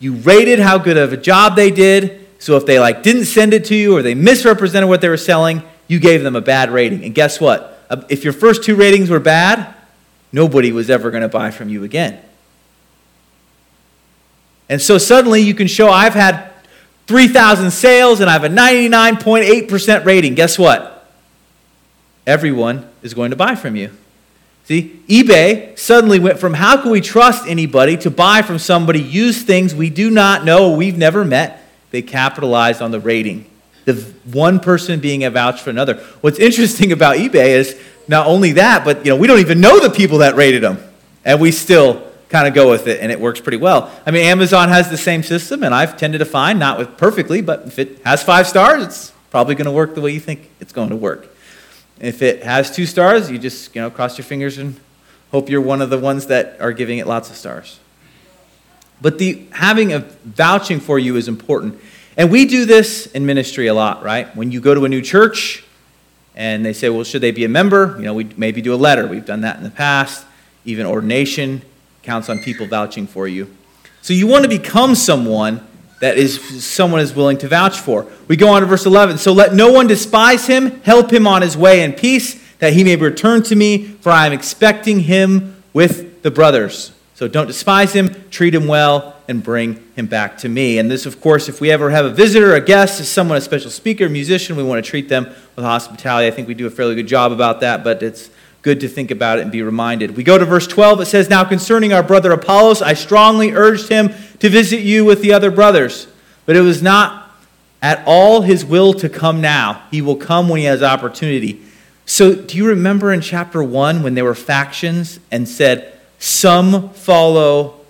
you 0.00 0.14
rated 0.14 0.58
how 0.58 0.76
good 0.76 0.96
of 0.96 1.12
a 1.12 1.16
job 1.16 1.54
they 1.54 1.70
did. 1.70 2.26
So 2.40 2.56
if 2.56 2.66
they 2.66 2.80
like 2.80 3.04
didn't 3.04 3.26
send 3.26 3.54
it 3.54 3.66
to 3.66 3.76
you 3.76 3.96
or 3.96 4.02
they 4.02 4.16
misrepresented 4.16 4.88
what 4.88 5.02
they 5.02 5.08
were 5.08 5.16
selling, 5.16 5.62
you 5.86 6.00
gave 6.00 6.24
them 6.24 6.34
a 6.34 6.40
bad 6.40 6.72
rating. 6.72 7.04
And 7.04 7.14
guess 7.14 7.40
what? 7.40 7.80
Uh, 7.88 8.02
if 8.08 8.24
your 8.24 8.32
first 8.32 8.64
two 8.64 8.74
ratings 8.74 9.08
were 9.08 9.20
bad, 9.20 9.72
nobody 10.32 10.72
was 10.72 10.90
ever 10.90 11.12
going 11.12 11.22
to 11.22 11.28
buy 11.28 11.52
from 11.52 11.68
you 11.68 11.84
again. 11.84 12.20
And 14.68 14.82
so 14.82 14.98
suddenly 14.98 15.42
you 15.42 15.54
can 15.54 15.68
show 15.68 15.90
I've 15.90 16.14
had 16.14 16.50
3,000 17.06 17.70
sales 17.70 18.18
and 18.18 18.28
I 18.28 18.32
have 18.32 18.42
a 18.42 18.48
99.8% 18.48 20.04
rating. 20.04 20.34
Guess 20.34 20.58
what? 20.58 20.99
Everyone 22.30 22.88
is 23.02 23.12
going 23.12 23.30
to 23.30 23.36
buy 23.36 23.56
from 23.56 23.74
you. 23.74 23.90
See, 24.64 25.02
eBay 25.08 25.76
suddenly 25.76 26.20
went 26.20 26.38
from 26.38 26.54
how 26.54 26.80
can 26.80 26.92
we 26.92 27.00
trust 27.00 27.48
anybody 27.48 27.96
to 27.98 28.10
buy 28.10 28.42
from 28.42 28.60
somebody, 28.60 29.00
use 29.00 29.42
things 29.42 29.74
we 29.74 29.90
do 29.90 30.10
not 30.10 30.44
know, 30.44 30.70
we've 30.70 30.96
never 30.96 31.24
met. 31.24 31.66
They 31.90 32.02
capitalized 32.02 32.80
on 32.80 32.92
the 32.92 33.00
rating 33.00 33.46
the 33.84 33.94
one 34.24 34.60
person 34.60 35.00
being 35.00 35.24
a 35.24 35.30
vouch 35.30 35.60
for 35.60 35.70
another. 35.70 35.94
What's 36.20 36.38
interesting 36.38 36.92
about 36.92 37.16
eBay 37.16 37.48
is 37.48 37.80
not 38.06 38.26
only 38.26 38.52
that, 38.52 38.84
but 38.84 39.04
you 39.04 39.10
know, 39.10 39.16
we 39.16 39.26
don't 39.26 39.40
even 39.40 39.60
know 39.60 39.80
the 39.80 39.90
people 39.90 40.18
that 40.18 40.36
rated 40.36 40.62
them. 40.62 40.78
And 41.24 41.40
we 41.40 41.50
still 41.50 42.06
kind 42.28 42.46
of 42.46 42.54
go 42.54 42.70
with 42.70 42.86
it, 42.86 43.00
and 43.00 43.10
it 43.10 43.18
works 43.18 43.40
pretty 43.40 43.58
well. 43.58 43.90
I 44.06 44.12
mean, 44.12 44.24
Amazon 44.24 44.68
has 44.68 44.88
the 44.88 44.96
same 44.96 45.22
system, 45.22 45.64
and 45.64 45.74
I've 45.74 45.96
tended 45.96 46.20
to 46.20 46.24
find, 46.24 46.58
not 46.58 46.78
with 46.78 46.96
perfectly, 46.96 47.42
but 47.42 47.66
if 47.66 47.78
it 47.78 48.00
has 48.04 48.22
five 48.22 48.46
stars, 48.46 48.84
it's 48.84 49.12
probably 49.30 49.56
going 49.56 49.66
to 49.66 49.72
work 49.72 49.94
the 49.94 50.00
way 50.00 50.12
you 50.12 50.20
think 50.20 50.48
it's 50.60 50.72
going 50.72 50.90
to 50.90 50.96
work. 50.96 51.26
If 52.00 52.22
it 52.22 52.42
has 52.42 52.70
two 52.70 52.86
stars, 52.86 53.30
you 53.30 53.38
just 53.38 53.74
you 53.74 53.82
know 53.82 53.90
cross 53.90 54.16
your 54.16 54.24
fingers 54.24 54.58
and 54.58 54.80
hope 55.30 55.48
you're 55.48 55.60
one 55.60 55.82
of 55.82 55.90
the 55.90 55.98
ones 55.98 56.26
that 56.26 56.60
are 56.60 56.72
giving 56.72 56.98
it 56.98 57.06
lots 57.06 57.30
of 57.30 57.36
stars. 57.36 57.78
But 59.00 59.18
the 59.18 59.46
having 59.52 59.92
a 59.92 60.00
vouching 60.24 60.80
for 60.80 60.98
you 60.98 61.16
is 61.16 61.28
important. 61.28 61.80
And 62.16 62.30
we 62.30 62.44
do 62.44 62.64
this 62.64 63.06
in 63.06 63.24
ministry 63.24 63.66
a 63.66 63.74
lot, 63.74 64.02
right? 64.02 64.34
When 64.36 64.50
you 64.50 64.60
go 64.60 64.74
to 64.74 64.84
a 64.84 64.88
new 64.88 65.00
church 65.00 65.64
and 66.34 66.64
they 66.64 66.72
say, 66.72 66.88
well, 66.88 67.04
should 67.04 67.22
they 67.22 67.30
be 67.30 67.44
a 67.44 67.48
member? 67.48 67.96
You 67.98 68.04
know, 68.04 68.14
we 68.14 68.24
maybe 68.36 68.60
do 68.60 68.74
a 68.74 68.76
letter. 68.76 69.06
We've 69.06 69.24
done 69.24 69.42
that 69.42 69.56
in 69.56 69.62
the 69.62 69.70
past. 69.70 70.26
Even 70.64 70.86
ordination 70.86 71.62
counts 72.02 72.28
on 72.28 72.40
people 72.40 72.66
vouching 72.66 73.06
for 73.06 73.28
you. 73.28 73.54
So 74.02 74.12
you 74.12 74.26
want 74.26 74.42
to 74.44 74.48
become 74.48 74.94
someone 74.94 75.66
that 76.00 76.18
is 76.18 76.64
someone 76.64 77.00
is 77.00 77.14
willing 77.14 77.38
to 77.38 77.48
vouch 77.48 77.78
for. 77.78 78.06
We 78.26 78.36
go 78.36 78.48
on 78.48 78.62
to 78.62 78.66
verse 78.66 78.86
11. 78.86 79.18
So 79.18 79.32
let 79.32 79.54
no 79.54 79.70
one 79.70 79.86
despise 79.86 80.46
him, 80.46 80.80
help 80.80 81.12
him 81.12 81.26
on 81.26 81.42
his 81.42 81.56
way 81.56 81.82
in 81.82 81.92
peace, 81.92 82.42
that 82.58 82.72
he 82.72 82.84
may 82.84 82.96
return 82.96 83.42
to 83.44 83.56
me, 83.56 83.86
for 83.86 84.10
I 84.10 84.26
am 84.26 84.32
expecting 84.32 85.00
him 85.00 85.62
with 85.72 86.22
the 86.22 86.30
brothers. 86.30 86.92
So 87.14 87.28
don't 87.28 87.46
despise 87.46 87.92
him, 87.92 88.14
treat 88.30 88.54
him 88.54 88.66
well, 88.66 89.14
and 89.28 89.42
bring 89.42 89.74
him 89.94 90.06
back 90.06 90.38
to 90.38 90.48
me. 90.48 90.78
And 90.78 90.90
this, 90.90 91.04
of 91.04 91.20
course, 91.20 91.48
if 91.50 91.60
we 91.60 91.70
ever 91.70 91.90
have 91.90 92.06
a 92.06 92.10
visitor, 92.10 92.54
a 92.54 92.60
guest, 92.60 93.04
someone, 93.04 93.36
a 93.36 93.40
special 93.42 93.70
speaker, 93.70 94.06
a 94.06 94.10
musician, 94.10 94.56
we 94.56 94.62
want 94.62 94.82
to 94.82 94.90
treat 94.90 95.10
them 95.10 95.26
with 95.54 95.64
hospitality. 95.64 96.26
I 96.26 96.30
think 96.30 96.48
we 96.48 96.54
do 96.54 96.66
a 96.66 96.70
fairly 96.70 96.94
good 96.94 97.06
job 97.06 97.30
about 97.30 97.60
that, 97.60 97.84
but 97.84 98.02
it's 98.02 98.30
good 98.62 98.80
to 98.80 98.88
think 98.88 99.10
about 99.10 99.38
it 99.38 99.42
and 99.42 99.52
be 99.52 99.62
reminded. 99.62 100.16
We 100.16 100.22
go 100.22 100.38
to 100.38 100.44
verse 100.44 100.66
12. 100.66 101.00
It 101.00 101.06
says, 101.06 101.30
Now 101.30 101.44
concerning 101.44 101.92
our 101.92 102.02
brother 102.02 102.32
Apollos, 102.32 102.82
I 102.82 102.94
strongly 102.94 103.52
urged 103.52 103.88
him 103.88 104.12
to 104.38 104.48
visit 104.48 104.80
you 104.80 105.04
with 105.04 105.22
the 105.22 105.32
other 105.32 105.50
brothers, 105.50 106.06
but 106.46 106.56
it 106.56 106.60
was 106.60 106.82
not 106.82 107.30
at 107.82 108.02
all 108.06 108.42
his 108.42 108.64
will 108.64 108.92
to 108.94 109.08
come 109.08 109.40
now. 109.40 109.82
He 109.90 110.02
will 110.02 110.16
come 110.16 110.48
when 110.48 110.60
he 110.60 110.66
has 110.66 110.82
opportunity. 110.82 111.62
So, 112.04 112.34
do 112.34 112.56
you 112.56 112.66
remember 112.66 113.12
in 113.12 113.20
chapter 113.20 113.62
1 113.62 114.02
when 114.02 114.14
there 114.14 114.24
were 114.24 114.34
factions 114.34 115.20
and 115.30 115.48
said, 115.48 116.00
some 116.20 116.90
follow 116.90 117.80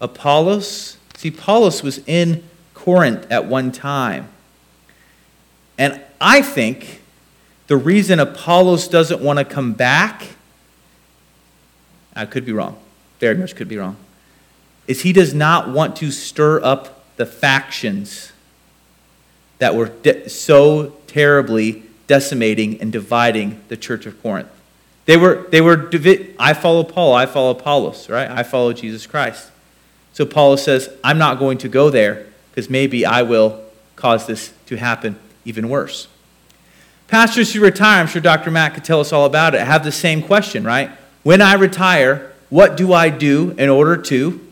Apollos. 0.00 0.96
See, 1.16 1.28
Apollos 1.28 1.82
was 1.82 2.00
in 2.06 2.42
Corinth 2.72 3.30
at 3.30 3.44
one 3.44 3.70
time. 3.70 4.28
And 5.78 6.00
I 6.20 6.40
think 6.40 7.02
the 7.66 7.76
reason 7.76 8.20
Apollos 8.20 8.88
doesn't 8.88 9.20
want 9.20 9.38
to 9.38 9.44
come 9.44 9.72
back, 9.72 10.30
I 12.14 12.26
could 12.26 12.44
be 12.44 12.52
wrong, 12.52 12.78
very 13.20 13.36
much 13.36 13.56
could 13.56 13.68
be 13.68 13.78
wrong, 13.78 13.96
is 14.86 15.02
he 15.02 15.12
does 15.12 15.32
not 15.32 15.70
want 15.70 15.96
to 15.96 16.10
stir 16.10 16.62
up 16.62 17.04
the 17.16 17.26
factions 17.26 18.32
that 19.58 19.74
were 19.74 19.88
de- 19.88 20.28
so 20.28 20.90
terribly 21.06 21.84
decimating 22.06 22.80
and 22.80 22.92
dividing 22.92 23.62
the 23.68 23.76
church 23.76 24.04
of 24.04 24.20
Corinth. 24.22 24.48
They 25.06 25.16
were, 25.16 25.46
they 25.50 25.60
were, 25.60 25.90
I 26.38 26.54
follow 26.54 26.82
Paul, 26.82 27.14
I 27.14 27.26
follow 27.26 27.50
Apollos, 27.50 28.08
right? 28.08 28.30
I 28.30 28.42
follow 28.42 28.72
Jesus 28.72 29.06
Christ. 29.06 29.50
So 30.12 30.24
Paul 30.24 30.56
says, 30.56 30.90
I'm 31.02 31.18
not 31.18 31.38
going 31.38 31.58
to 31.58 31.68
go 31.68 31.90
there 31.90 32.26
because 32.50 32.70
maybe 32.70 33.04
I 33.04 33.22
will 33.22 33.62
cause 33.96 34.26
this 34.26 34.52
to 34.66 34.76
happen 34.76 35.18
even 35.44 35.68
worse. 35.68 36.08
Pastors 37.14 37.54
who 37.54 37.60
retire, 37.60 38.00
I'm 38.00 38.08
sure 38.08 38.20
Dr. 38.20 38.50
Matt 38.50 38.74
could 38.74 38.82
tell 38.82 38.98
us 38.98 39.12
all 39.12 39.24
about 39.24 39.54
it, 39.54 39.60
have 39.60 39.84
the 39.84 39.92
same 39.92 40.20
question, 40.20 40.64
right? 40.64 40.90
When 41.22 41.40
I 41.40 41.54
retire, 41.54 42.32
what 42.50 42.76
do 42.76 42.92
I 42.92 43.08
do 43.08 43.52
in 43.52 43.68
order 43.68 43.96
to 43.96 44.44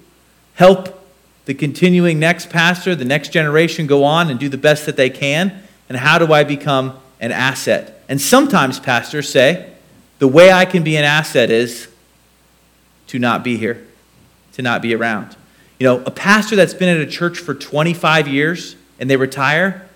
help 0.55 1.05
the 1.47 1.55
continuing 1.55 2.21
next 2.21 2.51
pastor, 2.51 2.95
the 2.95 3.05
next 3.05 3.31
generation 3.31 3.89
go 3.89 4.05
on 4.05 4.31
and 4.31 4.39
do 4.39 4.49
the 4.49 4.59
best 4.59 4.87
that 4.87 4.97
they 4.97 5.11
can? 5.11 5.61
And 5.89 5.99
how 5.99 6.19
do 6.19 6.33
I 6.33 6.45
become 6.45 6.97
an 7.19 7.33
asset? 7.33 8.01
And 8.09 8.21
sometimes 8.21 8.79
pastors 8.79 9.29
say, 9.29 9.69
the 10.21 10.29
way 10.29 10.53
I 10.53 10.65
can 10.65 10.85
be 10.85 10.97
an 10.97 11.05
asset 11.05 11.51
is 11.51 11.89
to 13.09 13.19
not 13.19 13.43
be 13.43 13.57
here, 13.57 13.85
to 14.53 14.63
not 14.63 14.83
be 14.83 14.95
around. 14.95 15.35
You 15.81 15.89
know, 15.89 16.05
a 16.07 16.13
pastor 16.13 16.55
that's 16.55 16.75
been 16.75 16.97
at 16.97 17.01
a 17.01 17.11
church 17.11 17.39
for 17.39 17.55
25 17.55 18.29
years 18.29 18.77
and 19.01 19.11
they 19.11 19.17
retire, 19.17 19.89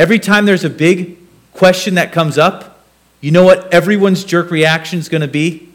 every 0.00 0.18
time 0.18 0.46
there's 0.46 0.64
a 0.64 0.70
big 0.70 1.18
question 1.52 1.94
that 1.94 2.10
comes 2.10 2.38
up, 2.38 2.84
you 3.20 3.30
know 3.30 3.44
what 3.44 3.72
everyone's 3.72 4.24
jerk 4.24 4.50
reaction 4.50 4.98
is 4.98 5.10
going 5.10 5.20
to 5.20 5.28
be? 5.28 5.68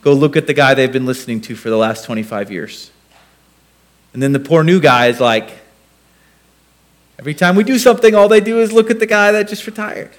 Go 0.00 0.14
look 0.14 0.36
at 0.36 0.46
the 0.46 0.54
guy 0.54 0.72
they've 0.72 0.92
been 0.92 1.04
listening 1.04 1.42
to 1.42 1.54
for 1.54 1.68
the 1.68 1.76
last 1.76 2.06
25 2.06 2.50
years. 2.50 2.90
And 4.14 4.22
then 4.22 4.32
the 4.32 4.40
poor 4.40 4.64
new 4.64 4.80
guy 4.80 5.08
is 5.08 5.20
like, 5.20 5.50
every 7.18 7.34
time 7.34 7.56
we 7.56 7.64
do 7.64 7.78
something, 7.78 8.14
all 8.14 8.28
they 8.28 8.40
do 8.40 8.60
is 8.60 8.72
look 8.72 8.90
at 8.90 9.00
the 9.00 9.06
guy 9.06 9.32
that 9.32 9.48
just 9.48 9.66
retired 9.66 10.12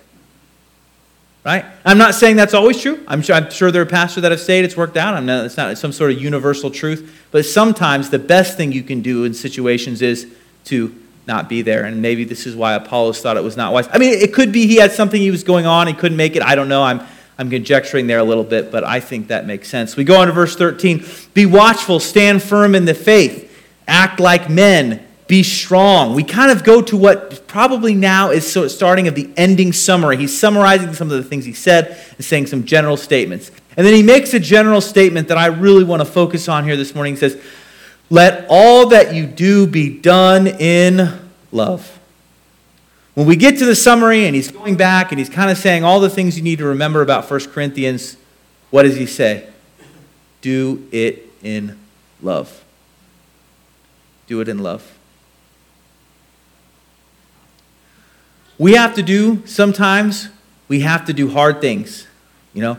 right? 1.48 1.64
I'm 1.86 1.98
not 1.98 2.14
saying 2.14 2.36
that's 2.36 2.54
always 2.54 2.82
true. 2.82 3.02
I'm 3.08 3.22
sure, 3.22 3.34
I'm 3.34 3.50
sure 3.50 3.72
there 3.72 3.82
are 3.82 3.86
pastors 3.86 4.24
that 4.24 4.32
have 4.34 4.42
said 4.42 4.66
it's 4.66 4.76
worked 4.76 4.98
out. 4.98 5.24
Not, 5.24 5.46
it's 5.46 5.56
not 5.56 5.78
some 5.78 5.94
sort 5.94 6.12
of 6.12 6.22
universal 6.22 6.70
truth. 6.70 7.26
But 7.32 7.46
sometimes 7.46 8.10
the 8.10 8.20
best 8.20 8.58
thing 8.58 8.74
you 8.74 8.84
can 8.84 9.02
do 9.02 9.24
in 9.24 9.34
situations 9.34 10.02
is 10.02 10.28
to 10.66 10.94
not 11.28 11.50
be 11.50 11.62
there. 11.62 11.86
And 11.86 12.02
maybe 12.02 12.24
this 12.24 12.48
is 12.48 12.56
why 12.56 12.74
Apollos 12.74 13.22
thought 13.22 13.38
it 13.38 13.44
was 13.44 13.58
not 13.58 13.74
wise. 13.74 13.88
I 13.92 13.98
mean, 13.98 14.14
it 14.14 14.34
could 14.34 14.52
be 14.52 14.66
he 14.66 14.78
had 14.78 14.92
something 14.92 15.22
he 15.22 15.32
was 15.32 15.44
going 15.44 15.66
on, 15.66 15.88
he 15.88 15.94
couldn't 15.94 16.18
make 16.18 16.36
it. 16.36 16.42
I 16.42 16.56
don't 16.56 16.70
know. 16.70 16.84
I'm, 16.84 17.02
I'm 17.38 17.50
conjecturing 17.50 18.08
there 18.08 18.20
a 18.20 18.24
little 18.24 18.44
bit, 18.44 18.72
but 18.72 18.84
I 18.84 19.00
think 19.00 19.28
that 19.28 19.46
makes 19.46 19.70
sense. 19.70 19.96
We 19.96 20.04
go 20.04 20.20
on 20.20 20.28
to 20.28 20.34
verse 20.34 20.56
13 20.56 21.06
Be 21.34 21.46
watchful, 21.46 22.00
stand 22.00 22.42
firm 22.42 22.74
in 22.74 22.86
the 22.86 22.96
faith, 22.96 23.52
act 23.88 24.20
like 24.20 24.50
men 24.50 25.04
be 25.28 25.44
strong. 25.44 26.16
We 26.16 26.24
kind 26.24 26.52
of 26.52 26.64
go 26.64 26.82
to 26.82 26.96
what 26.96 27.48
probably 27.48 27.94
now 27.94 28.32
is 28.32 28.50
starting 28.74 29.08
of 29.08 29.16
the 29.16 29.30
ending 29.36 29.74
summary. 29.74 30.18
He's 30.18 30.38
summarizing 30.38 30.94
some 30.94 31.12
of 31.12 31.18
the 31.18 31.24
things 31.24 31.44
he 31.44 31.54
said 31.54 32.02
and 32.16 32.24
saying 32.24 32.48
some 32.48 32.64
general 32.64 32.96
statements. 32.96 33.52
And 33.76 33.86
then 33.86 33.94
he 33.94 34.04
makes 34.04 34.34
a 34.34 34.40
general 34.40 34.80
statement 34.82 35.28
that 35.28 35.38
I 35.38 35.48
really 35.48 35.84
want 35.84 36.02
to 36.02 36.06
focus 36.06 36.48
on 36.48 36.64
here 36.64 36.78
this 36.78 36.96
morning. 36.96 37.14
He 37.14 37.20
says, 37.20 37.42
Let 38.10 38.46
all 38.50 38.88
that 38.88 39.14
you 39.14 39.26
do 39.26 39.68
be 39.68 40.00
done 40.00 40.48
in 40.48 41.20
love. 41.52 42.00
When 43.14 43.26
we 43.28 43.36
get 43.36 43.58
to 43.60 43.66
the 43.66 43.76
summary 43.76 44.26
and 44.26 44.36
he's 44.36 44.52
going 44.52 44.76
back 44.76 45.12
and 45.12 45.20
he's 45.20 45.30
kind 45.30 45.50
of 45.50 45.58
saying 45.58 45.84
all 45.84 46.00
the 46.00 46.10
things 46.10 46.38
you 46.38 46.44
need 46.44 46.60
to 46.60 46.66
remember 46.66 47.02
about 47.02 47.30
1 47.30 47.40
Corinthians, 47.52 48.16
what 48.70 48.84
does 48.84 48.96
he 48.96 49.06
say? 49.06 49.50
Do 50.42 50.88
it 50.92 51.28
in 51.42 51.78
love. 52.22 52.64
Do 54.28 54.40
it 54.42 54.48
in 54.48 54.60
love. 54.60 54.98
we 58.58 58.74
have 58.74 58.96
to 58.96 59.04
do 59.04 59.46
sometimes 59.46 60.30
we 60.68 60.82
have 60.82 61.06
to 61.06 61.14
do 61.14 61.30
hard 61.30 61.62
things 61.62 62.08
you 62.54 62.62
know 62.62 62.78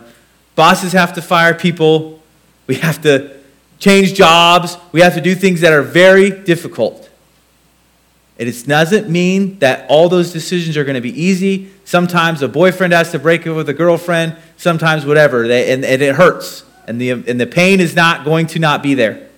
bosses 0.54 0.92
have 0.92 1.12
to 1.12 1.22
fire 1.22 1.54
people 1.54 2.20
we 2.66 2.74
have 2.76 3.00
to 3.00 3.37
change 3.78 4.14
jobs. 4.14 4.76
We 4.92 5.00
have 5.00 5.14
to 5.14 5.20
do 5.20 5.34
things 5.34 5.60
that 5.60 5.72
are 5.72 5.82
very 5.82 6.30
difficult. 6.30 7.08
And 8.38 8.48
it 8.48 8.66
doesn't 8.66 9.08
mean 9.08 9.58
that 9.58 9.88
all 9.88 10.08
those 10.08 10.32
decisions 10.32 10.76
are 10.76 10.84
going 10.84 10.94
to 10.94 11.00
be 11.00 11.20
easy. 11.20 11.70
Sometimes 11.84 12.40
a 12.40 12.48
boyfriend 12.48 12.92
has 12.92 13.10
to 13.10 13.18
break 13.18 13.46
up 13.46 13.56
with 13.56 13.68
a 13.68 13.74
girlfriend. 13.74 14.36
Sometimes 14.56 15.04
whatever. 15.04 15.42
And, 15.42 15.84
and 15.84 16.02
it 16.02 16.14
hurts. 16.14 16.64
And 16.86 17.00
the, 17.00 17.10
and 17.10 17.40
the 17.40 17.46
pain 17.46 17.80
is 17.80 17.96
not 17.96 18.24
going 18.24 18.46
to 18.48 18.58
not 18.58 18.82
be 18.82 18.94
there. 18.94 19.28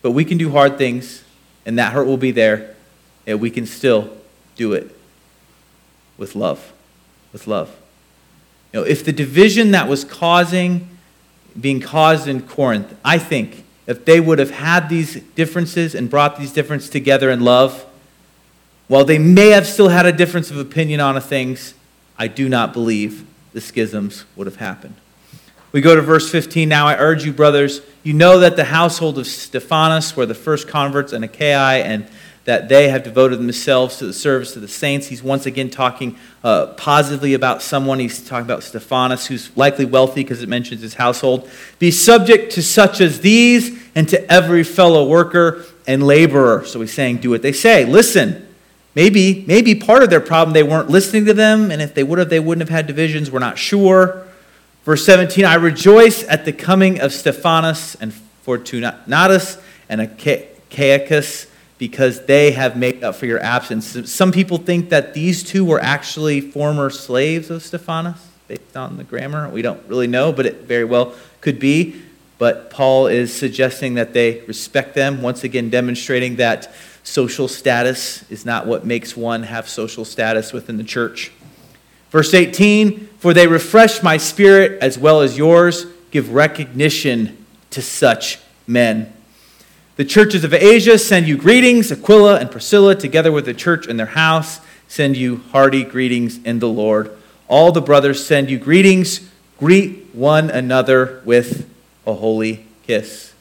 But 0.00 0.12
we 0.12 0.24
can 0.24 0.38
do 0.38 0.50
hard 0.50 0.78
things 0.78 1.22
and 1.64 1.78
that 1.78 1.92
hurt 1.92 2.06
will 2.06 2.16
be 2.16 2.32
there 2.32 2.74
and 3.26 3.40
we 3.40 3.50
can 3.50 3.66
still 3.66 4.10
do 4.56 4.72
it 4.72 4.96
with 6.18 6.34
love. 6.34 6.72
With 7.32 7.46
love. 7.46 7.74
You 8.72 8.80
know, 8.80 8.86
if 8.86 9.04
the 9.04 9.12
division 9.12 9.72
that 9.72 9.88
was 9.88 10.04
causing, 10.04 10.88
being 11.60 11.80
caused 11.80 12.28
in 12.28 12.42
Corinth, 12.42 12.94
I 13.04 13.18
think, 13.18 13.64
if 13.86 14.04
they 14.04 14.20
would 14.20 14.38
have 14.38 14.50
had 14.50 14.88
these 14.88 15.20
differences 15.34 15.94
and 15.94 16.08
brought 16.08 16.38
these 16.38 16.52
differences 16.52 16.90
together 16.90 17.30
in 17.30 17.40
love, 17.40 17.86
while 18.88 19.04
they 19.04 19.18
may 19.18 19.48
have 19.48 19.66
still 19.66 19.88
had 19.88 20.06
a 20.06 20.12
difference 20.12 20.50
of 20.50 20.58
opinion 20.58 21.00
on 21.00 21.20
things, 21.20 21.74
I 22.18 22.28
do 22.28 22.48
not 22.48 22.72
believe 22.72 23.24
the 23.52 23.60
schisms 23.60 24.24
would 24.36 24.46
have 24.46 24.56
happened. 24.56 24.94
We 25.72 25.80
go 25.80 25.94
to 25.96 26.02
verse 26.02 26.30
15 26.30 26.68
now. 26.68 26.86
I 26.86 26.96
urge 26.96 27.24
you, 27.24 27.32
brothers, 27.32 27.80
you 28.02 28.12
know 28.12 28.38
that 28.40 28.56
the 28.56 28.64
household 28.64 29.18
of 29.18 29.26
Stephanas 29.26 30.14
were 30.14 30.26
the 30.26 30.34
first 30.34 30.68
converts 30.68 31.12
in 31.12 31.24
Achaia, 31.24 31.82
and 31.82 32.06
that 32.44 32.68
they 32.68 32.88
have 32.88 33.02
devoted 33.04 33.38
themselves 33.38 33.98
to 33.98 34.06
the 34.06 34.12
service 34.12 34.56
of 34.56 34.62
the 34.62 34.68
saints. 34.68 35.06
He's 35.06 35.22
once 35.22 35.46
again 35.46 35.70
talking 35.70 36.16
uh, 36.42 36.68
positively 36.76 37.34
about 37.34 37.62
someone. 37.62 38.00
He's 38.00 38.26
talking 38.26 38.44
about 38.44 38.62
Stephanas, 38.64 39.26
who's 39.26 39.56
likely 39.56 39.84
wealthy 39.84 40.22
because 40.22 40.42
it 40.42 40.48
mentions 40.48 40.80
his 40.80 40.94
household. 40.94 41.48
Be 41.78 41.90
subject 41.90 42.52
to 42.52 42.62
such 42.62 43.00
as 43.00 43.20
these 43.20 43.80
and 43.94 44.08
to 44.08 44.32
every 44.32 44.64
fellow 44.64 45.06
worker 45.06 45.64
and 45.86 46.02
laborer. 46.02 46.64
So 46.64 46.80
he's 46.80 46.92
saying, 46.92 47.18
do 47.18 47.30
what 47.30 47.42
they 47.42 47.52
say. 47.52 47.84
Listen. 47.84 48.48
Maybe, 48.94 49.42
maybe 49.48 49.74
part 49.74 50.02
of 50.02 50.10
their 50.10 50.20
problem, 50.20 50.52
they 50.52 50.62
weren't 50.62 50.90
listening 50.90 51.24
to 51.24 51.32
them, 51.32 51.70
and 51.70 51.80
if 51.80 51.94
they 51.94 52.02
would 52.02 52.18
have, 52.18 52.28
they 52.28 52.38
wouldn't 52.38 52.68
have 52.68 52.76
had 52.76 52.86
divisions. 52.86 53.30
We're 53.30 53.38
not 53.38 53.56
sure. 53.56 54.26
Verse 54.84 55.06
17 55.06 55.44
I 55.46 55.54
rejoice 55.54 56.24
at 56.24 56.44
the 56.44 56.52
coming 56.52 57.00
of 57.00 57.12
Stephanas 57.12 57.96
and 58.02 58.12
Fortunatus 58.12 59.56
and 59.88 60.00
Achaicus 60.00 61.46
because 61.82 62.26
they 62.26 62.52
have 62.52 62.76
made 62.76 63.02
up 63.02 63.16
for 63.16 63.26
your 63.26 63.42
absence. 63.42 64.08
Some 64.08 64.30
people 64.30 64.56
think 64.56 64.90
that 64.90 65.14
these 65.14 65.42
two 65.42 65.64
were 65.64 65.80
actually 65.80 66.40
former 66.40 66.90
slaves 66.90 67.50
of 67.50 67.60
Stephanas, 67.60 68.24
based 68.46 68.76
on 68.76 68.98
the 68.98 69.02
grammar. 69.02 69.48
We 69.48 69.62
don't 69.62 69.84
really 69.88 70.06
know, 70.06 70.32
but 70.32 70.46
it 70.46 70.60
very 70.60 70.84
well 70.84 71.12
could 71.40 71.58
be. 71.58 72.00
But 72.38 72.70
Paul 72.70 73.08
is 73.08 73.34
suggesting 73.34 73.94
that 73.94 74.12
they 74.12 74.42
respect 74.42 74.94
them, 74.94 75.22
once 75.22 75.42
again 75.42 75.70
demonstrating 75.70 76.36
that 76.36 76.72
social 77.02 77.48
status 77.48 78.30
is 78.30 78.46
not 78.46 78.64
what 78.64 78.86
makes 78.86 79.16
one 79.16 79.42
have 79.42 79.68
social 79.68 80.04
status 80.04 80.52
within 80.52 80.76
the 80.76 80.84
church. 80.84 81.32
Verse 82.10 82.32
18 82.32 83.08
For 83.18 83.34
they 83.34 83.48
refresh 83.48 84.04
my 84.04 84.18
spirit 84.18 84.80
as 84.80 85.00
well 85.00 85.20
as 85.20 85.36
yours, 85.36 85.84
give 86.12 86.32
recognition 86.32 87.44
to 87.70 87.82
such 87.82 88.38
men. 88.68 89.12
The 90.02 90.08
churches 90.08 90.42
of 90.42 90.52
Asia 90.52 90.98
send 90.98 91.28
you 91.28 91.36
greetings. 91.36 91.92
Aquila 91.92 92.40
and 92.40 92.50
Priscilla, 92.50 92.96
together 92.96 93.30
with 93.30 93.44
the 93.44 93.54
church 93.54 93.86
in 93.86 93.98
their 93.98 94.06
house, 94.06 94.58
send 94.88 95.16
you 95.16 95.44
hearty 95.52 95.84
greetings 95.84 96.42
in 96.42 96.58
the 96.58 96.68
Lord. 96.68 97.16
All 97.46 97.70
the 97.70 97.80
brothers 97.80 98.26
send 98.26 98.50
you 98.50 98.58
greetings. 98.58 99.30
Greet 99.60 100.12
one 100.12 100.50
another 100.50 101.22
with 101.24 101.70
a 102.04 102.14
holy 102.14 102.66
kiss. 102.84 103.32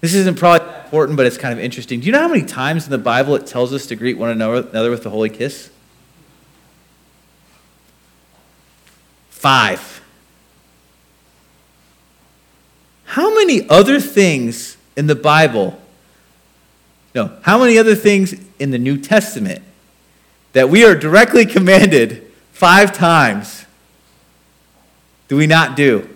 This 0.00 0.14
isn't 0.14 0.36
probably 0.36 0.66
important, 0.82 1.16
but 1.16 1.26
it's 1.26 1.38
kind 1.38 1.56
of 1.56 1.64
interesting. 1.64 2.00
Do 2.00 2.06
you 2.06 2.12
know 2.12 2.22
how 2.22 2.28
many 2.28 2.44
times 2.44 2.86
in 2.86 2.90
the 2.90 2.98
Bible 2.98 3.36
it 3.36 3.46
tells 3.46 3.72
us 3.72 3.86
to 3.86 3.94
greet 3.94 4.18
one 4.18 4.30
another 4.30 4.90
with 4.90 5.06
a 5.06 5.10
holy 5.10 5.30
kiss? 5.30 5.70
Five. 9.30 10.02
How 13.04 13.32
many 13.32 13.68
other 13.68 14.00
things 14.00 14.76
in 14.96 15.06
the 15.06 15.14
Bible 15.14 15.80
no. 17.14 17.30
How 17.42 17.58
many 17.58 17.78
other 17.78 17.94
things 17.94 18.34
in 18.58 18.70
the 18.70 18.78
New 18.78 18.98
Testament 18.98 19.62
that 20.52 20.68
we 20.68 20.84
are 20.84 20.94
directly 20.94 21.46
commanded 21.46 22.30
five 22.52 22.92
times 22.92 23.64
do 25.28 25.36
we 25.36 25.46
not 25.46 25.76
do? 25.76 26.08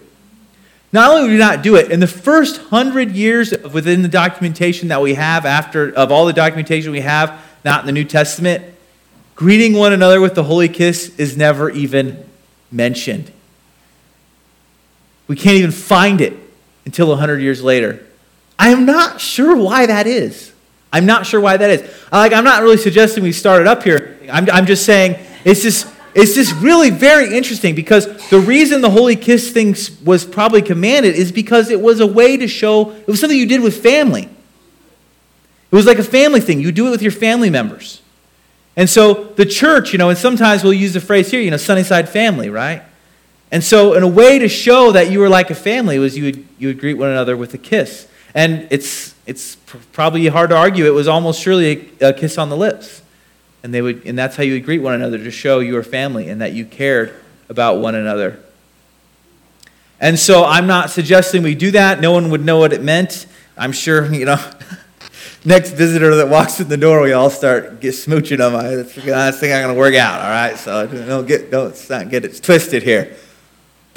Not 0.92 1.10
only 1.10 1.28
do 1.28 1.32
we 1.32 1.38
not 1.38 1.62
do 1.62 1.76
it, 1.76 1.90
in 1.90 2.00
the 2.00 2.06
first 2.06 2.56
hundred 2.68 3.12
years 3.12 3.52
within 3.72 4.02
the 4.02 4.08
documentation 4.08 4.88
that 4.88 5.02
we 5.02 5.14
have, 5.14 5.44
after 5.44 5.94
of 5.94 6.10
all 6.10 6.24
the 6.24 6.32
documentation 6.32 6.92
we 6.92 7.00
have, 7.00 7.38
not 7.64 7.80
in 7.80 7.86
the 7.86 7.92
New 7.92 8.04
Testament, 8.04 8.64
greeting 9.34 9.74
one 9.74 9.92
another 9.92 10.20
with 10.20 10.34
the 10.34 10.44
holy 10.44 10.68
kiss 10.68 11.14
is 11.18 11.36
never 11.36 11.70
even 11.70 12.24
mentioned. 12.72 13.30
We 15.26 15.36
can't 15.36 15.56
even 15.56 15.72
find 15.72 16.20
it 16.22 16.32
until 16.86 17.08
100 17.08 17.42
years 17.42 17.62
later. 17.62 18.04
I 18.58 18.70
am 18.70 18.86
not 18.86 19.20
sure 19.20 19.54
why 19.54 19.86
that 19.86 20.06
is. 20.06 20.52
I'm 20.92 21.06
not 21.06 21.26
sure 21.26 21.40
why 21.40 21.56
that 21.56 21.70
is. 21.70 21.94
Like, 22.10 22.32
I'm 22.32 22.44
not 22.44 22.62
really 22.62 22.76
suggesting 22.76 23.22
we 23.22 23.32
start 23.32 23.60
it 23.60 23.66
up 23.66 23.82
here. 23.82 24.18
I'm, 24.30 24.48
I'm 24.50 24.66
just 24.66 24.86
saying 24.86 25.16
it's 25.44 25.62
just, 25.62 25.86
it's 26.14 26.34
just 26.34 26.54
really 26.56 26.90
very 26.90 27.36
interesting 27.36 27.74
because 27.74 28.06
the 28.30 28.40
reason 28.40 28.80
the 28.80 28.90
holy 28.90 29.16
kiss 29.16 29.50
thing 29.50 29.76
was 30.04 30.24
probably 30.24 30.62
commanded 30.62 31.14
is 31.14 31.30
because 31.30 31.70
it 31.70 31.80
was 31.80 32.00
a 32.00 32.06
way 32.06 32.36
to 32.36 32.48
show, 32.48 32.90
it 32.92 33.06
was 33.06 33.20
something 33.20 33.38
you 33.38 33.46
did 33.46 33.60
with 33.60 33.82
family. 33.82 34.28
It 35.70 35.76
was 35.76 35.86
like 35.86 35.98
a 35.98 36.04
family 36.04 36.40
thing. 36.40 36.60
You 36.60 36.72
do 36.72 36.88
it 36.88 36.90
with 36.90 37.02
your 37.02 37.12
family 37.12 37.50
members. 37.50 38.00
And 38.76 38.88
so 38.88 39.24
the 39.24 39.44
church, 39.44 39.92
you 39.92 39.98
know, 39.98 40.08
and 40.08 40.16
sometimes 40.16 40.62
we'll 40.62 40.72
use 40.72 40.94
the 40.94 41.00
phrase 41.00 41.30
here, 41.30 41.40
you 41.40 41.50
know, 41.50 41.56
Sunnyside 41.56 42.08
family, 42.08 42.48
right? 42.48 42.82
And 43.50 43.64
so, 43.64 43.94
in 43.94 44.02
a 44.02 44.08
way 44.08 44.38
to 44.38 44.48
show 44.48 44.92
that 44.92 45.10
you 45.10 45.20
were 45.20 45.28
like 45.28 45.50
a 45.50 45.54
family 45.54 45.98
was 45.98 46.16
you 46.16 46.24
would, 46.24 46.46
you 46.58 46.68
would 46.68 46.78
greet 46.78 46.94
one 46.94 47.08
another 47.08 47.36
with 47.36 47.54
a 47.54 47.58
kiss. 47.58 48.06
And 48.34 48.68
it's, 48.70 49.14
it's 49.28 49.56
probably 49.92 50.26
hard 50.28 50.48
to 50.50 50.56
argue. 50.56 50.86
It 50.86 50.94
was 50.94 51.06
almost 51.06 51.42
surely 51.42 51.92
a, 52.00 52.08
a 52.08 52.12
kiss 52.14 52.38
on 52.38 52.48
the 52.48 52.56
lips. 52.56 53.02
And, 53.62 53.74
they 53.74 53.82
would, 53.82 54.06
and 54.06 54.18
that's 54.18 54.36
how 54.36 54.42
you 54.42 54.54
would 54.54 54.64
greet 54.64 54.78
one 54.78 54.94
another 54.94 55.18
to 55.18 55.30
show 55.30 55.58
you 55.58 55.74
were 55.74 55.82
family 55.82 56.30
and 56.30 56.40
that 56.40 56.54
you 56.54 56.64
cared 56.64 57.14
about 57.50 57.78
one 57.78 57.94
another. 57.94 58.42
And 60.00 60.18
so 60.18 60.44
I'm 60.44 60.66
not 60.66 60.88
suggesting 60.88 61.42
we 61.42 61.54
do 61.54 61.72
that. 61.72 62.00
No 62.00 62.12
one 62.12 62.30
would 62.30 62.42
know 62.42 62.58
what 62.58 62.72
it 62.72 62.82
meant. 62.82 63.26
I'm 63.54 63.72
sure, 63.72 64.10
you 64.14 64.24
know, 64.24 64.42
next 65.44 65.72
visitor 65.72 66.14
that 66.16 66.28
walks 66.28 66.58
in 66.60 66.68
the 66.68 66.76
door, 66.78 67.02
we 67.02 67.12
all 67.12 67.28
start 67.28 67.80
get 67.80 67.94
smooching 67.94 68.38
them. 68.38 68.54
That's 68.54 68.94
the 68.94 69.10
last 69.10 69.40
thing 69.40 69.52
I'm 69.52 69.62
going 69.62 69.74
to 69.74 69.78
work 69.78 69.94
out, 69.94 70.22
all 70.22 70.30
right? 70.30 70.56
So 70.56 70.86
don't 70.86 71.26
get, 71.26 71.50
don't 71.50 71.74
get 72.08 72.24
it 72.24 72.42
twisted 72.42 72.82
here. 72.82 73.14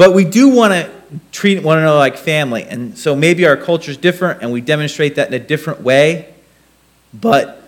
But 0.01 0.15
we 0.15 0.25
do 0.25 0.49
want 0.49 0.73
to 0.73 0.89
treat 1.31 1.61
one 1.61 1.77
another 1.77 1.99
like 1.99 2.17
family. 2.17 2.63
And 2.63 2.97
so 2.97 3.15
maybe 3.15 3.45
our 3.45 3.55
culture 3.55 3.91
is 3.91 3.97
different 3.97 4.41
and 4.41 4.51
we 4.51 4.59
demonstrate 4.59 5.13
that 5.13 5.27
in 5.27 5.35
a 5.35 5.39
different 5.39 5.81
way, 5.81 6.33
but 7.13 7.61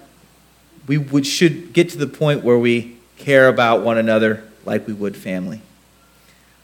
we 0.88 0.98
would, 0.98 1.28
should 1.28 1.74
get 1.74 1.90
to 1.90 1.98
the 2.00 2.08
point 2.08 2.44
where 2.44 2.58
we 2.58 2.98
care 3.18 3.48
about 3.48 3.84
one 3.84 4.00
another 4.00 4.44
like 4.66 4.88
we 4.88 4.94
would 4.94 5.16
family. 5.16 5.62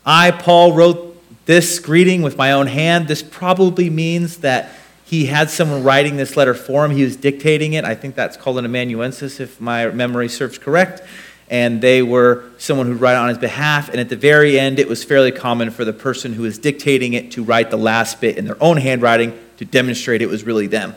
I, 0.03 0.31
Paul, 0.31 0.73
wrote 0.73 1.15
this 1.45 1.77
greeting 1.77 2.23
with 2.23 2.35
my 2.35 2.51
own 2.51 2.65
hand. 2.65 3.07
This 3.07 3.21
probably 3.21 3.91
means 3.91 4.37
that 4.37 4.71
he 5.05 5.27
had 5.27 5.51
someone 5.51 5.83
writing 5.83 6.17
this 6.17 6.35
letter 6.35 6.55
for 6.55 6.83
him. 6.83 6.89
He 6.89 7.03
was 7.03 7.15
dictating 7.15 7.73
it. 7.73 7.85
I 7.85 7.93
think 7.93 8.15
that's 8.15 8.37
called 8.37 8.57
an 8.57 8.65
amanuensis, 8.65 9.39
if 9.39 9.61
my 9.61 9.85
memory 9.89 10.29
serves 10.29 10.57
correct 10.57 11.03
and 11.49 11.81
they 11.81 12.03
were 12.03 12.43
someone 12.57 12.85
who'd 12.85 13.01
write 13.01 13.15
on 13.15 13.29
his 13.29 13.37
behalf. 13.37 13.89
And 13.89 13.99
at 13.99 14.09
the 14.09 14.15
very 14.15 14.59
end, 14.59 14.79
it 14.79 14.87
was 14.87 15.03
fairly 15.03 15.31
common 15.31 15.71
for 15.71 15.83
the 15.83 15.93
person 15.93 16.33
who 16.33 16.43
was 16.43 16.57
dictating 16.59 17.13
it 17.13 17.31
to 17.31 17.43
write 17.43 17.71
the 17.71 17.77
last 17.77 18.21
bit 18.21 18.37
in 18.37 18.45
their 18.45 18.61
own 18.61 18.77
handwriting 18.77 19.37
to 19.57 19.65
demonstrate 19.65 20.21
it 20.21 20.29
was 20.29 20.43
really 20.43 20.67
them. 20.67 20.95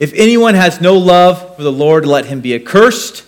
If 0.00 0.12
anyone 0.14 0.54
has 0.54 0.80
no 0.80 0.94
love 0.94 1.56
for 1.56 1.62
the 1.62 1.72
Lord, 1.72 2.06
let 2.06 2.26
him 2.26 2.40
be 2.40 2.54
accursed. 2.54 3.24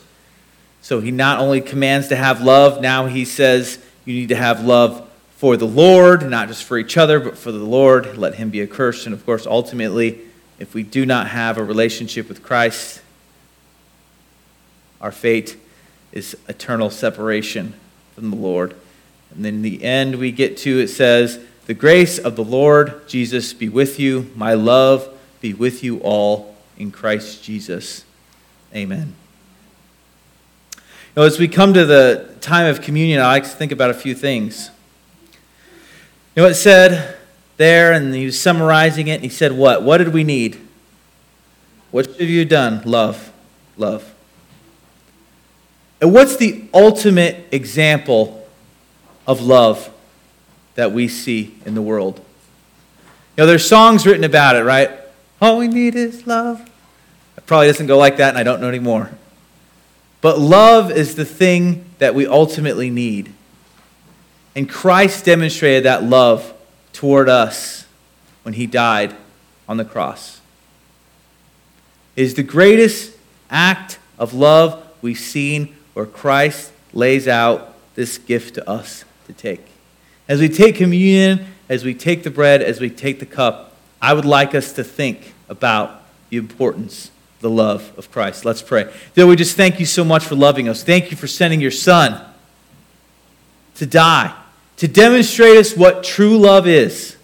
So 0.80 1.00
he 1.00 1.10
not 1.10 1.40
only 1.40 1.60
commands 1.60 2.08
to 2.08 2.16
have 2.16 2.40
love, 2.40 2.80
now 2.80 3.06
he 3.06 3.24
says 3.24 3.78
you 4.04 4.14
need 4.14 4.30
to 4.30 4.36
have 4.36 4.64
love 4.64 5.08
for 5.36 5.56
the 5.56 5.66
Lord, 5.66 6.28
not 6.28 6.48
just 6.48 6.64
for 6.64 6.78
each 6.78 6.96
other, 6.96 7.20
but 7.20 7.36
for 7.36 7.52
the 7.52 7.58
Lord. 7.58 8.16
Let 8.16 8.36
him 8.36 8.50
be 8.50 8.62
accursed. 8.62 9.04
And 9.06 9.14
of 9.14 9.24
course, 9.26 9.46
ultimately, 9.46 10.20
if 10.58 10.74
we 10.74 10.82
do 10.82 11.04
not 11.04 11.28
have 11.28 11.58
a 11.58 11.64
relationship 11.64 12.28
with 12.28 12.42
Christ, 12.42 13.02
our 15.00 15.12
fate 15.12 15.56
is 16.16 16.35
eternal 16.48 16.88
separation 16.88 17.74
from 18.14 18.31
the 18.31 18.37
Lord. 18.37 18.74
And 19.35 19.44
then 19.44 19.61
the 19.61 19.85
end, 19.85 20.16
we 20.16 20.33
get 20.33 20.57
to 20.59 20.81
it 20.81 20.88
says, 20.88 21.38
The 21.66 21.74
grace 21.74 22.18
of 22.18 22.37
the 22.37 22.44
Lord 22.44 23.07
Jesus 23.07 23.52
be 23.52 23.68
with 23.68 24.00
you. 24.00 24.31
My 24.35 24.55
love 24.55 25.12
be 25.42 25.52
with 25.52 25.85
you 25.85 25.98
all 25.98 26.57
in 26.79 26.90
Christ 26.90 27.44
Jesus. 27.44 28.05
Amen. 28.74 29.14
Now, 31.14 31.24
as 31.24 31.38
we 31.38 31.48
come 31.48 31.74
to 31.74 31.85
the 31.85 32.35
time 32.40 32.66
of 32.66 32.81
communion, 32.81 33.20
I 33.20 33.26
like 33.26 33.44
to 33.44 33.48
think 33.50 33.70
about 33.70 33.90
a 33.90 33.94
few 33.94 34.14
things. 34.14 34.70
You 36.35 36.42
know, 36.42 36.48
it 36.48 36.55
said 36.55 37.16
there, 37.59 37.92
and 37.92 38.14
he 38.14 38.24
was 38.24 38.40
summarizing 38.40 39.09
it, 39.09 39.16
and 39.16 39.22
he 39.22 39.29
said, 39.29 39.52
What? 39.52 39.83
What 39.83 39.98
did 39.98 40.14
we 40.14 40.24
need? 40.24 40.59
What 41.90 42.07
have 42.07 42.20
you 42.22 42.40
have 42.40 42.48
done? 42.48 42.81
Love. 42.87 43.33
Love. 43.76 44.14
And 46.00 46.12
what's 46.12 46.37
the 46.37 46.64
ultimate 46.74 47.46
example 47.52 48.46
of 49.26 49.40
love 49.40 49.90
that 50.74 50.92
we 50.92 51.09
see 51.09 51.54
in 51.64 51.74
the 51.74 51.82
world? 51.82 52.18
You 53.37 53.42
know, 53.42 53.46
there's 53.46 53.66
songs 53.66 54.06
written 54.06 54.24
about 54.24 54.56
it, 54.56 54.62
right? 54.62 54.90
All 55.40 55.59
we 55.59 55.68
need 55.68 55.94
is 55.94 56.26
love. 56.26 56.61
It 57.37 57.46
probably 57.46 57.66
doesn't 57.66 57.87
go 57.87 57.98
like 57.98 58.18
that, 58.18 58.30
and 58.30 58.38
I 58.38 58.42
don't 58.42 58.61
know 58.61 58.68
anymore. 58.68 59.11
But 60.20 60.38
love 60.38 60.90
is 60.90 61.14
the 61.14 61.24
thing 61.24 61.85
that 61.98 62.14
we 62.14 62.26
ultimately 62.26 62.90
need. 62.90 63.32
And 64.54 64.68
Christ 64.68 65.26
demonstrated 65.26 65.85
that 65.85 66.02
love 66.02 66.54
toward 66.92 67.28
us 67.28 67.87
when 68.42 68.54
he 68.54 68.66
died 68.66 69.14
on 69.68 69.76
the 69.76 69.85
cross. 69.85 70.40
It 72.16 72.22
is 72.22 72.35
the 72.35 72.42
greatest 72.42 73.14
act 73.50 73.98
of 74.18 74.32
love 74.32 74.82
we've 75.02 75.18
seen 75.18 75.75
where 75.96 76.04
Christ 76.04 76.72
lays 76.92 77.26
out 77.26 77.74
this 77.94 78.18
gift 78.18 78.56
to 78.56 78.68
us 78.68 79.06
to 79.26 79.32
take. 79.32 79.64
As 80.28 80.40
we 80.40 80.50
take 80.50 80.76
communion, 80.76 81.46
as 81.70 81.87
we 81.87 81.94
take 81.94 82.22
the 82.22 82.30
bread, 82.30 82.61
as 82.61 82.82
we 82.82 82.90
take 82.90 83.18
the 83.18 83.24
cup, 83.24 83.72
I 84.02 84.12
would 84.12 84.26
like 84.26 84.54
us 84.54 84.74
to 84.74 84.85
think 84.85 85.32
about 85.48 86.02
the 86.28 86.37
importance, 86.37 87.11
the 87.40 87.48
love 87.48 87.94
of 87.96 88.12
Christ. 88.12 88.44
Let's 88.44 88.61
pray. 88.61 88.92
Dear, 89.14 89.26
we 89.26 89.37
just 89.37 89.56
thank 89.56 89.80
you 89.80 89.87
so 89.87 90.04
much 90.04 90.22
for 90.22 90.35
loving 90.35 90.68
us. 90.68 90.85
Thank 90.85 91.11
you 91.11 91.16
for 91.16 91.26
sending 91.26 91.62
your 91.62 91.70
Son 91.70 92.22
to 93.76 93.87
die, 93.87 94.37
to 94.76 94.87
demonstrate 94.87 95.56
us 95.56 95.74
what 95.74 96.04
true 96.04 96.37
love 96.37 96.66
is 96.66 97.16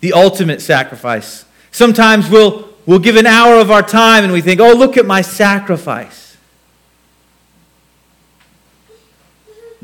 the 0.00 0.14
ultimate 0.14 0.62
sacrifice. 0.62 1.44
Sometimes 1.72 2.30
we'll, 2.30 2.70
we'll 2.86 3.00
give 3.00 3.16
an 3.16 3.26
hour 3.26 3.56
of 3.56 3.70
our 3.70 3.82
time 3.82 4.24
and 4.24 4.32
we 4.32 4.40
think, 4.40 4.62
oh, 4.62 4.72
look 4.72 4.96
at 4.96 5.04
my 5.04 5.20
sacrifice. 5.20 6.33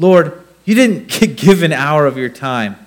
Lord, 0.01 0.43
you 0.65 0.75
didn't 0.75 1.09
give 1.37 1.63
an 1.63 1.73
hour 1.73 2.07
of 2.07 2.17
your 2.17 2.31
time. 2.31 2.87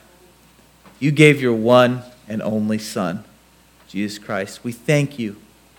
You 0.99 1.11
gave 1.11 1.41
your 1.41 1.53
one 1.53 2.01
and 2.27 2.41
only 2.41 2.79
Son, 2.79 3.23
Jesus 3.87 4.17
Christ. 4.17 4.63
We 4.63 4.71
thank 4.71 5.19
you 5.19 5.35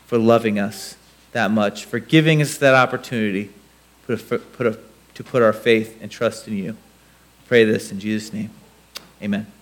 for 0.07 0.16
loving 0.16 0.59
us 0.59 0.97
that 1.33 1.51
much, 1.51 1.85
for 1.85 1.99
giving 1.99 2.40
us 2.40 2.57
that 2.59 2.75
opportunity 2.75 3.51
put 4.07 4.20
a, 4.31 4.38
put 4.38 4.66
a, 4.66 4.79
to 5.14 5.25
put 5.25 5.42
our 5.42 5.53
faith 5.53 5.99
and 6.01 6.11
trust 6.11 6.47
in 6.47 6.57
you. 6.57 6.77
Pray 7.49 7.64
this 7.64 7.90
in 7.90 7.99
Jesus' 7.99 8.33
name. 8.33 8.51
Amen. 9.20 9.53